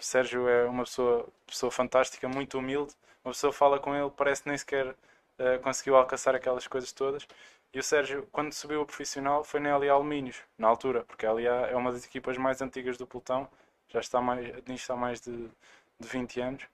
[0.00, 4.56] Sérgio é uma pessoa, pessoa fantástica, muito humilde, uma pessoa fala com ele, parece nem
[4.56, 7.26] sequer uh, conseguiu alcançar aquelas coisas todas.
[7.72, 11.32] E o Sérgio, quando subiu a profissional, foi na LA Alumínios, na altura, porque a
[11.32, 13.48] LA é uma das equipas mais antigas do pelotão.
[13.88, 15.48] Já está mais, nisto há mais de,
[15.98, 16.64] de 20 anos.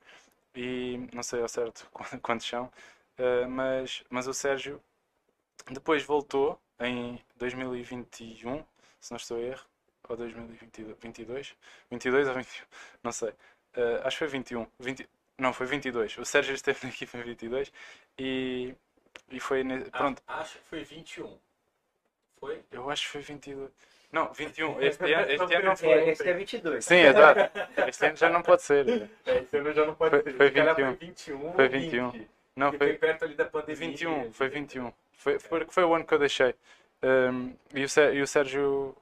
[0.54, 1.88] E não sei ao certo
[2.22, 2.64] quantos são,
[3.18, 4.80] uh, mas, mas o Sérgio
[5.70, 8.64] depois voltou em 2021,
[9.00, 9.64] se não estou a erro,
[10.08, 11.56] ou 2022, 22,
[11.90, 12.66] 22 ou 21,
[13.02, 13.34] não sei, uh,
[14.04, 15.08] acho que foi 21, 20,
[15.38, 17.72] não, foi 22, o Sérgio esteve na equipa em 22
[18.18, 18.74] e,
[19.30, 20.22] e foi, pronto.
[20.26, 21.38] Acho que foi 21,
[22.38, 22.62] foi?
[22.70, 23.70] Eu acho que foi 22.
[24.12, 24.80] Não, 21.
[24.82, 25.88] Este ano, este ano não foi.
[25.88, 26.84] É, este é 22.
[26.84, 27.40] Sim, exato.
[27.86, 29.08] Este ano já não pode ser.
[29.24, 30.36] É, este ano já não pode foi, ser.
[30.36, 30.74] Foi 21.
[30.74, 31.52] Foi 21.
[31.52, 32.10] Foi 21.
[32.10, 32.30] 20,
[32.60, 33.76] não, foi, perto ali da pandemia.
[33.76, 34.32] 21.
[34.32, 34.92] Foi 21.
[35.12, 36.54] Foi, foi, foi o ano que eu deixei.
[37.02, 38.94] Um, e, o, e o Sérgio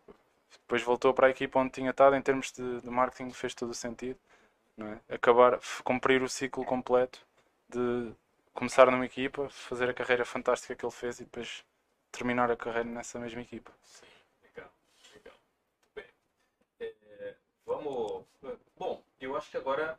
[0.63, 2.15] depois voltou para a equipa onde tinha estado.
[2.15, 4.19] Em termos de, de marketing, fez todo o sentido.
[5.09, 5.15] É?
[5.17, 7.21] Acabar, cumprir o ciclo completo
[7.69, 8.13] de
[8.55, 11.65] começar numa equipa, fazer a carreira fantástica que ele fez e depois
[12.13, 13.73] terminar a carreira nessa mesma equipa.
[13.83, 14.07] Sim.
[17.67, 18.25] Vamos.
[18.79, 19.99] Bom, eu acho que agora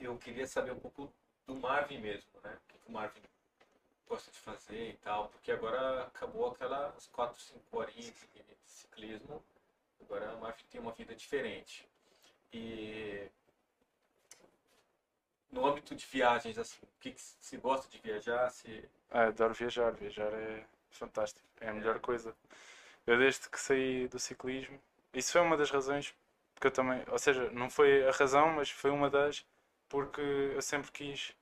[0.00, 1.12] eu queria saber um pouco
[1.52, 2.56] do Marvin mesmo, né?
[2.56, 3.20] O que o Marvin
[4.08, 9.42] gosta de fazer e tal, porque agora acabou aquelas 4, 5 horinhas de ciclismo.
[10.00, 11.88] Agora o Marvin tem uma vida diferente.
[12.52, 13.28] E
[15.50, 18.50] no âmbito de viagens, assim, o que, que se gosta de viajar?
[18.50, 18.88] Se...
[19.10, 22.34] Ah, adoro viajar, viajar é fantástico, é a melhor coisa.
[23.06, 24.80] Eu desde que saí do ciclismo,
[25.12, 26.14] isso foi uma das razões
[26.62, 29.44] porque eu também, ou seja, não foi a razão, mas foi uma das,
[29.88, 31.34] porque eu sempre quis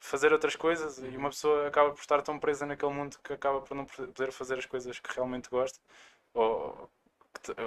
[0.00, 3.60] fazer outras coisas e uma pessoa acaba por estar tão presa naquele mundo que acaba
[3.60, 5.78] por não poder fazer as coisas que realmente gosta.
[6.34, 6.90] Ou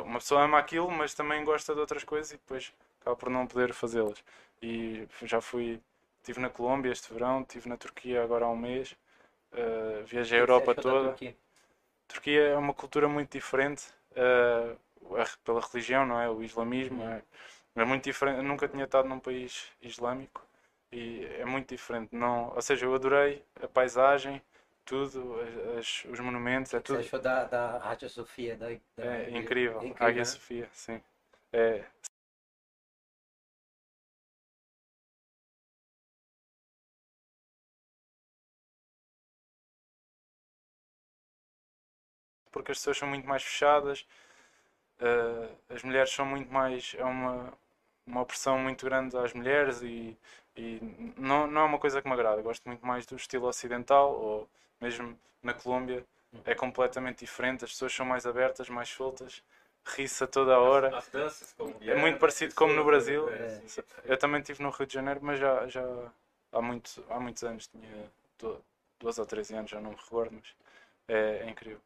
[0.04, 3.48] uma pessoa ama aquilo, mas também gosta de outras coisas e depois acaba por não
[3.48, 4.24] poder fazê-las.
[4.62, 5.80] E já fui,
[6.22, 8.96] estive na Colômbia este verão, estive na Turquia agora há um mês,
[9.54, 11.10] uh, viajei a Europa toda.
[11.10, 11.36] Turquia?
[12.08, 13.86] Turquia é uma cultura muito diferente.
[14.12, 14.78] Uh,
[15.44, 16.30] pela religião, não é?
[16.30, 17.22] O islamismo é,
[17.76, 18.38] é muito diferente.
[18.38, 20.42] Eu nunca tinha estado num país islâmico
[20.94, 22.16] e é muito diferente.
[22.16, 24.42] Não, ou seja, eu adorei a paisagem,
[24.86, 25.36] tudo,
[25.78, 26.98] as, os monumentos, é tudo.
[26.98, 28.56] Você achou da, da Ágia Sofia?
[28.56, 30.26] Da, da, é incrível, é incrível Ágia né?
[30.26, 31.02] Sofia, sim.
[31.52, 31.84] É,
[42.54, 44.06] porque as pessoas são muito mais fechadas,
[45.02, 46.96] uh, as mulheres são muito mais.
[46.98, 47.52] É uma,
[48.06, 50.18] uma opressão muito grande às mulheres e,
[50.56, 50.80] e
[51.18, 52.40] não, não é uma coisa que me agrada.
[52.40, 54.50] Eu gosto muito mais do estilo ocidental ou
[54.80, 56.06] mesmo na Colômbia
[56.46, 57.66] é completamente diferente.
[57.66, 59.44] As pessoas são mais abertas, mais soltas,
[59.86, 60.96] ri-se a toda a hora.
[60.98, 63.30] As, danças, como é muito parecido como no Brasil.
[63.30, 63.62] É,
[64.06, 66.12] eu também estive no Rio de Janeiro, mas já, já
[66.52, 68.12] há, muito, há muitos anos, tinha
[69.00, 70.56] 12 ou 13 anos, já não me recordo, mas
[71.08, 71.82] é, é incrível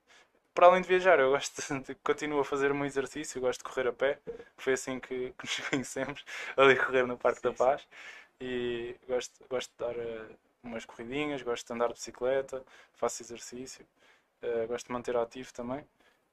[0.57, 3.88] para além de viajar, eu gosto de, continuo a fazer meu exercício, gosto de correr
[3.88, 4.18] a pé.
[4.57, 6.26] Foi assim que, que nos conhecemos,
[6.57, 7.81] ali correr no Parque sim, da Paz.
[7.81, 7.88] Sim.
[8.41, 13.85] E gosto, gosto de dar uh, umas corridinhas, gosto de andar de bicicleta, faço exercício,
[14.43, 15.84] uh, gosto de manter ativo também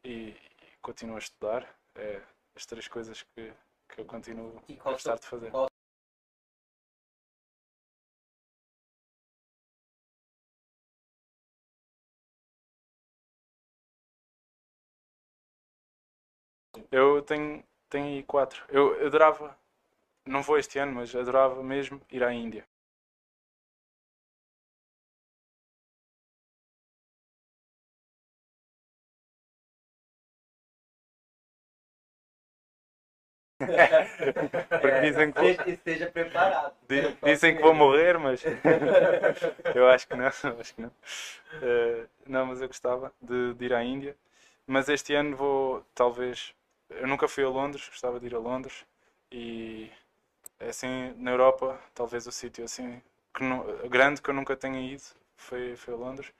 [0.05, 0.36] e, e
[0.82, 1.66] continuo a estudar.
[1.94, 2.20] É
[2.55, 3.52] as três coisas que,
[3.89, 5.51] que eu continuo a gostar de fazer.
[5.51, 5.68] Qual
[16.90, 18.64] Eu tenho, tenho aí quatro.
[18.68, 19.56] Eu adorava,
[20.26, 22.66] não vou este ano, mas adorava mesmo ir à Índia.
[34.80, 35.51] Porque dizem que vou...
[35.66, 36.74] esteja preparado.
[37.22, 38.42] Dizem que vou morrer, mas
[39.74, 40.26] eu acho que não,
[40.60, 40.88] acho que não.
[40.88, 44.16] Uh, não, mas eu gostava de, de, ir à Índia.
[44.66, 46.55] Mas este ano vou, talvez,
[46.90, 48.84] eu nunca fui a Londres, gostava de ir a Londres
[49.30, 49.90] e
[50.60, 53.02] assim, na Europa, talvez o sítio assim
[53.35, 55.02] que nu- grande que eu nunca tenha ido
[55.36, 56.32] foi, foi a Londres.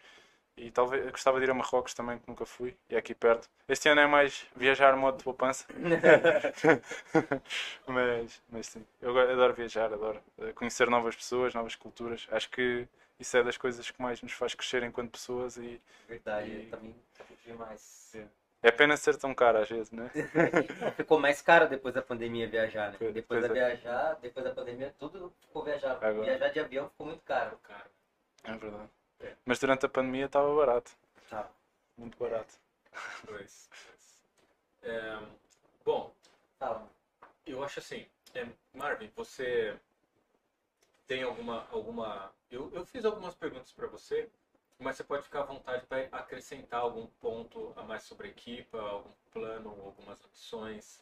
[0.57, 3.49] E talvez gostava de ir a Marrocos também, que nunca fui, e é aqui perto.
[3.69, 5.66] Este ano é mais viajar modo de poupança.
[7.86, 12.27] mas, mas sim, eu adoro viajar, adoro eh, conhecer novas pessoas, novas culturas.
[12.31, 12.86] Acho que
[13.19, 16.95] isso é das coisas que mais nos faz crescer enquanto pessoas e Verdade, E- também
[17.27, 18.16] curti mais.
[18.66, 20.11] É pena ser tão caro às vezes, né?
[20.97, 22.97] Ficou mais caro depois da pandemia viajar, né?
[22.99, 23.66] Pois- Depois pois da é.
[23.69, 25.93] viajar, depois da pandemia, tudo ficou viajar.
[26.03, 26.23] Agora.
[26.24, 27.57] Viajar de avião ficou muito caro.
[27.62, 27.86] Cara,
[28.45, 28.91] É verdade.
[29.20, 29.35] É.
[29.45, 30.91] Mas durante a pandemia estava barato,
[31.31, 31.49] Tá.
[31.97, 32.55] muito barato.
[33.27, 34.23] pois, pois.
[34.82, 35.19] É,
[35.85, 36.12] bom,
[36.59, 36.89] Fala.
[37.47, 39.77] eu acho assim, é, Marvin, você
[41.07, 41.66] tem alguma.
[41.70, 44.28] alguma eu, eu fiz algumas perguntas para você,
[44.79, 48.79] mas você pode ficar à vontade para acrescentar algum ponto a mais sobre a equipa,
[48.81, 51.01] algum plano, algumas opções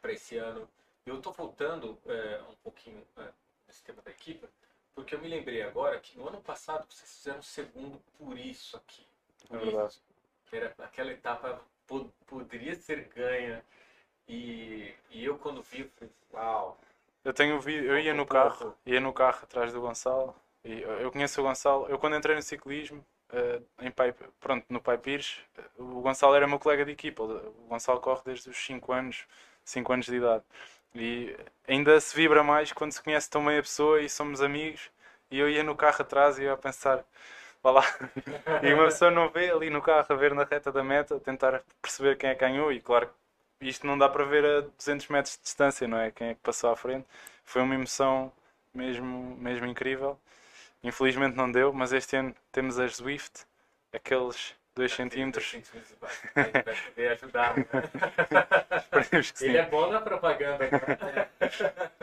[0.00, 0.68] para esse ano.
[1.04, 3.28] Eu estou voltando é, um pouquinho é,
[3.66, 4.48] nesse tema da equipa,
[4.94, 9.06] porque eu me lembrei agora que no ano passado vocês fizeram segundo por isso aqui.
[9.50, 9.88] É Por verdade.
[9.88, 10.02] isso.
[10.46, 13.64] Que era, aquela etapa po- poderia ser ganha.
[14.28, 16.78] E, e eu quando vi, eu falei, uau,
[17.24, 20.34] Eu tenho vi, eu ia no carro, ia no carro atrás do Gonçalo.
[20.66, 21.86] E eu conheço o Gonçalo.
[21.88, 26.34] Eu quando entrei no ciclismo, eh, em Pai, pronto, no Pai Pires, eh, o Gonçalo
[26.34, 27.22] era meu colega de equipa.
[27.22, 29.26] O Gonçalo corre desde os 5 anos,
[29.64, 30.42] 5 anos de idade.
[30.94, 31.36] E
[31.68, 34.90] ainda se vibra mais quando se conhece tão bem a pessoa e somos amigos.
[35.30, 37.04] E eu ia no carro atrás e ia a pensar,
[37.62, 37.82] vá lá.
[38.62, 41.62] E uma pessoa não vê ali no carro a ver na reta da meta, tentar
[41.82, 42.72] perceber quem é que ganhou.
[42.72, 43.08] E claro,
[43.60, 46.10] isto não dá para ver a 200 metros de distância, não é?
[46.10, 47.06] Quem é que passou à frente.
[47.44, 48.32] Foi uma emoção
[48.74, 50.18] mesmo, mesmo incrível.
[50.86, 53.44] Infelizmente não deu, mas este ano temos as Zwift,
[53.92, 55.56] aqueles 2 centímetros.
[56.34, 57.54] Vai, vai poder ajudar.
[59.02, 59.46] Esperemos que sim.
[59.46, 60.58] Ele é bom na propaganda.
[60.70, 61.28] né?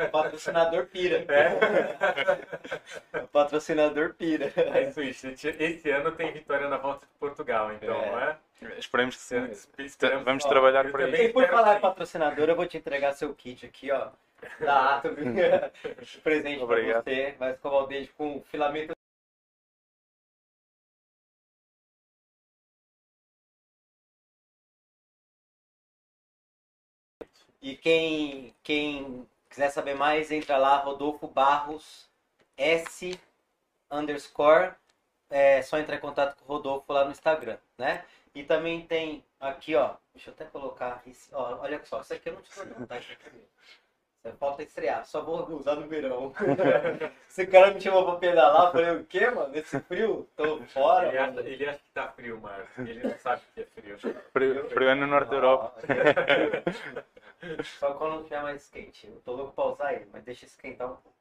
[0.06, 1.26] O patrocinador pira.
[1.30, 2.44] É.
[3.24, 4.52] O patrocinador pira.
[4.56, 5.28] É isso.
[5.28, 8.12] Esse ano tem vitória na volta de Portugal, então, É.
[8.12, 8.38] não é?
[8.78, 9.50] Esperemos que sim.
[9.80, 11.26] Esperamos- Vamos ó, trabalhar também aí.
[11.28, 14.10] E por falar em patrocinador, eu vou te entregar seu kit aqui, ó.
[14.60, 15.10] Da Atom.
[16.24, 17.04] Presente Obrigado.
[17.04, 17.32] pra você.
[17.40, 18.94] Vai escovar o dente com filamento.
[27.62, 32.10] E quem, quem quiser saber mais, entra lá, Rodolfo Barros
[32.58, 33.20] S
[33.90, 34.74] underscore.
[35.30, 38.06] É só entrar em contato com o Rodolfo lá no Instagram, né?
[38.36, 39.96] E também tem aqui, ó.
[40.14, 41.02] Deixa eu até colocar.
[41.06, 42.50] Esse, ó, olha só, isso aqui eu não te
[42.88, 42.98] tá?
[42.98, 43.48] Isso aqui
[44.24, 46.32] é Falta estrear, só vou usar no verão.
[47.30, 49.50] Esse cara me chamou pra pedalar, eu falei, o quê, mano?
[49.50, 50.30] Nesse frio?
[50.38, 51.10] Tô fora.
[51.10, 51.48] Ele acha, mano.
[51.48, 52.78] ele acha que tá frio, Marcos.
[52.78, 53.98] Ele não sabe que é frio.
[54.32, 55.76] Frio frio é no norte da Europa.
[57.78, 59.08] Só quando não tiver mais quente.
[59.08, 61.18] Eu tô louco pra usar ele, mas deixa esquentar um pouco.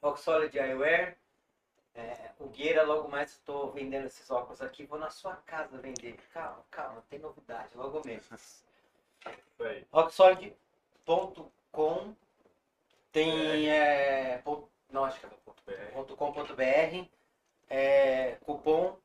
[0.00, 1.16] Oxolid Eyewear.
[1.94, 4.84] É, o Gueira, logo mais estou vendendo esses óculos aqui.
[4.86, 6.16] Vou na sua casa vender.
[6.32, 8.64] Calma, calma, tem novidade, logo menos.
[9.60, 9.86] Aí.
[9.92, 12.14] Rocksolid.com
[13.12, 13.68] tem.
[13.68, 17.08] É, pon- não, acho que é Ponto ponto .com.br.
[17.68, 18.98] É, cupom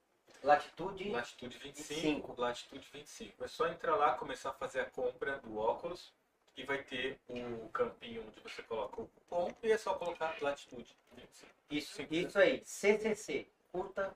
[0.43, 1.09] Latitude.
[1.09, 2.41] Latitude 25, 25.
[2.41, 3.43] Latitude 25.
[3.43, 6.13] É só entrar lá, começar a fazer a compra do óculos
[6.55, 10.95] e vai ter o campinho onde você coloca o cupom e é só colocar Latitude
[11.15, 11.51] 25.
[11.69, 12.61] Isso, isso aí.
[12.63, 13.47] CCC.
[13.71, 14.15] Curta,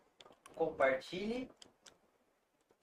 [0.56, 1.50] compartilhe,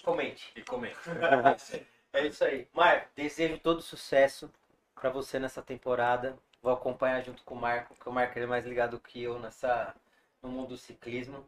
[0.02, 0.52] comente.
[0.56, 0.98] E comenta.
[2.14, 2.68] É isso aí.
[2.72, 4.48] Marco, desejo todo sucesso
[4.94, 6.38] pra você nessa temporada.
[6.62, 9.92] Vou acompanhar junto com o Marco, que o Marco é mais ligado que eu nessa,
[10.40, 11.44] no mundo do ciclismo.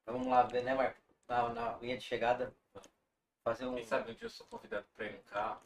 [0.00, 0.96] Então, vamos lá ver, né, Marco?
[1.26, 2.54] Na, na linha de chegada.
[3.42, 3.74] Fazer um.
[3.74, 5.60] Quem sabe um dia eu sou convidado para ir num carro.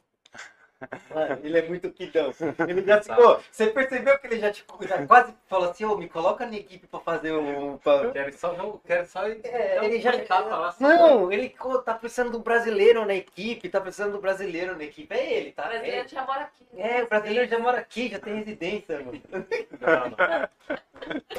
[1.13, 2.33] Mano, ele é muito quidão.
[2.67, 3.39] Ele já ficou.
[3.51, 6.87] Você percebeu que ele já, tipo, já quase falou assim, ô, me coloca na equipe
[6.87, 7.77] pra fazer um.
[7.77, 10.11] pra- Quero só, não, quero só É, ele já.
[10.29, 14.75] lá, assim, Não, ele co- tá precisando do brasileiro na equipe, tá precisando do brasileiro
[14.77, 15.13] na equipe.
[15.13, 15.63] É ele, O tá?
[15.63, 16.07] É, brasileiro ele.
[16.09, 16.65] já mora aqui.
[16.73, 16.99] né?
[16.99, 19.21] é o brasileiro já mora aqui, já tem residência, mano.
[19.31, 20.49] Não, não.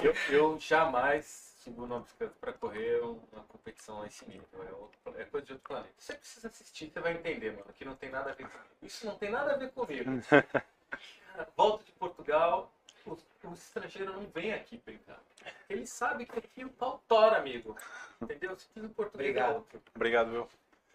[0.02, 4.43] Eu, eu jamais numa bicicleta para correr uma competição lá em cima.
[4.55, 5.95] É, outro- é coisa de outro planeta.
[5.99, 8.69] Você precisa assistir, você vai entender, mano, que não tem nada a ver comigo.
[8.82, 10.11] Isso não tem nada a ver comigo.
[10.28, 12.73] Cara, volta de Portugal,
[13.07, 13.12] o,
[13.49, 15.20] o estrangeiro não vem aqui brincar.
[15.69, 17.77] Ele sabe que aqui o pau tora, amigo.
[18.20, 18.57] Entendeu?
[18.57, 19.55] Se fiz em Portugal é Obrigado.
[19.57, 19.82] outro.
[19.95, 20.49] Obrigado, viu?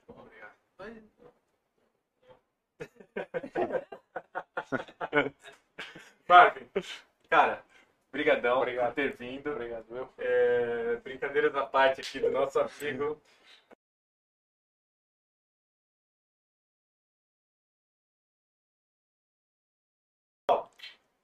[0.08, 0.54] Obrigado.
[0.78, 1.04] Mas-
[6.28, 6.70] Marvin,
[7.30, 7.64] cara,
[8.12, 8.88] brigadão Obrigado.
[8.88, 9.52] por ter vindo.
[9.52, 10.10] Obrigado, eu.
[10.18, 13.22] É, brincadeiras à parte aqui do nosso amigo.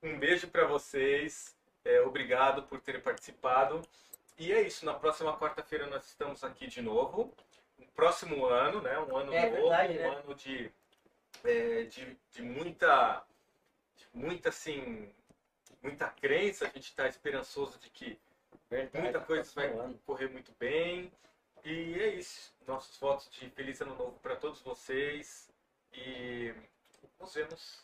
[0.01, 1.55] Um beijo para vocês.
[1.83, 3.81] É, obrigado por terem participado.
[4.37, 4.85] E é isso.
[4.85, 7.33] Na próxima quarta-feira nós estamos aqui de novo.
[7.79, 8.97] Um próximo ano, né?
[8.99, 10.07] Um ano É novo, verdade, um né?
[10.07, 10.71] ano de,
[11.43, 13.25] é, de, de muita,
[13.97, 15.11] de muita assim,
[15.85, 16.65] muita crença.
[16.65, 18.19] A gente está esperançoso de que
[18.69, 19.99] Verdade, muita coisa vai próximo ano.
[20.05, 21.11] correr muito bem.
[21.63, 22.53] E é isso.
[22.67, 25.49] Nossos votos de feliz ano novo para todos vocês.
[25.93, 26.53] E
[27.19, 27.83] nos vemos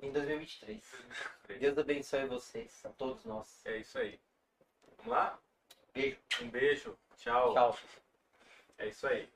[0.00, 0.70] Em 2023.
[0.70, 1.60] em 2023.
[1.60, 3.60] Deus abençoe vocês, a todos nós.
[3.64, 4.18] É isso aí.
[4.98, 5.38] Vamos lá?
[5.94, 6.18] Beijo.
[6.40, 6.98] Um beijo.
[7.16, 7.52] Tchau.
[7.54, 7.78] Tchau.
[8.78, 9.28] É isso aí.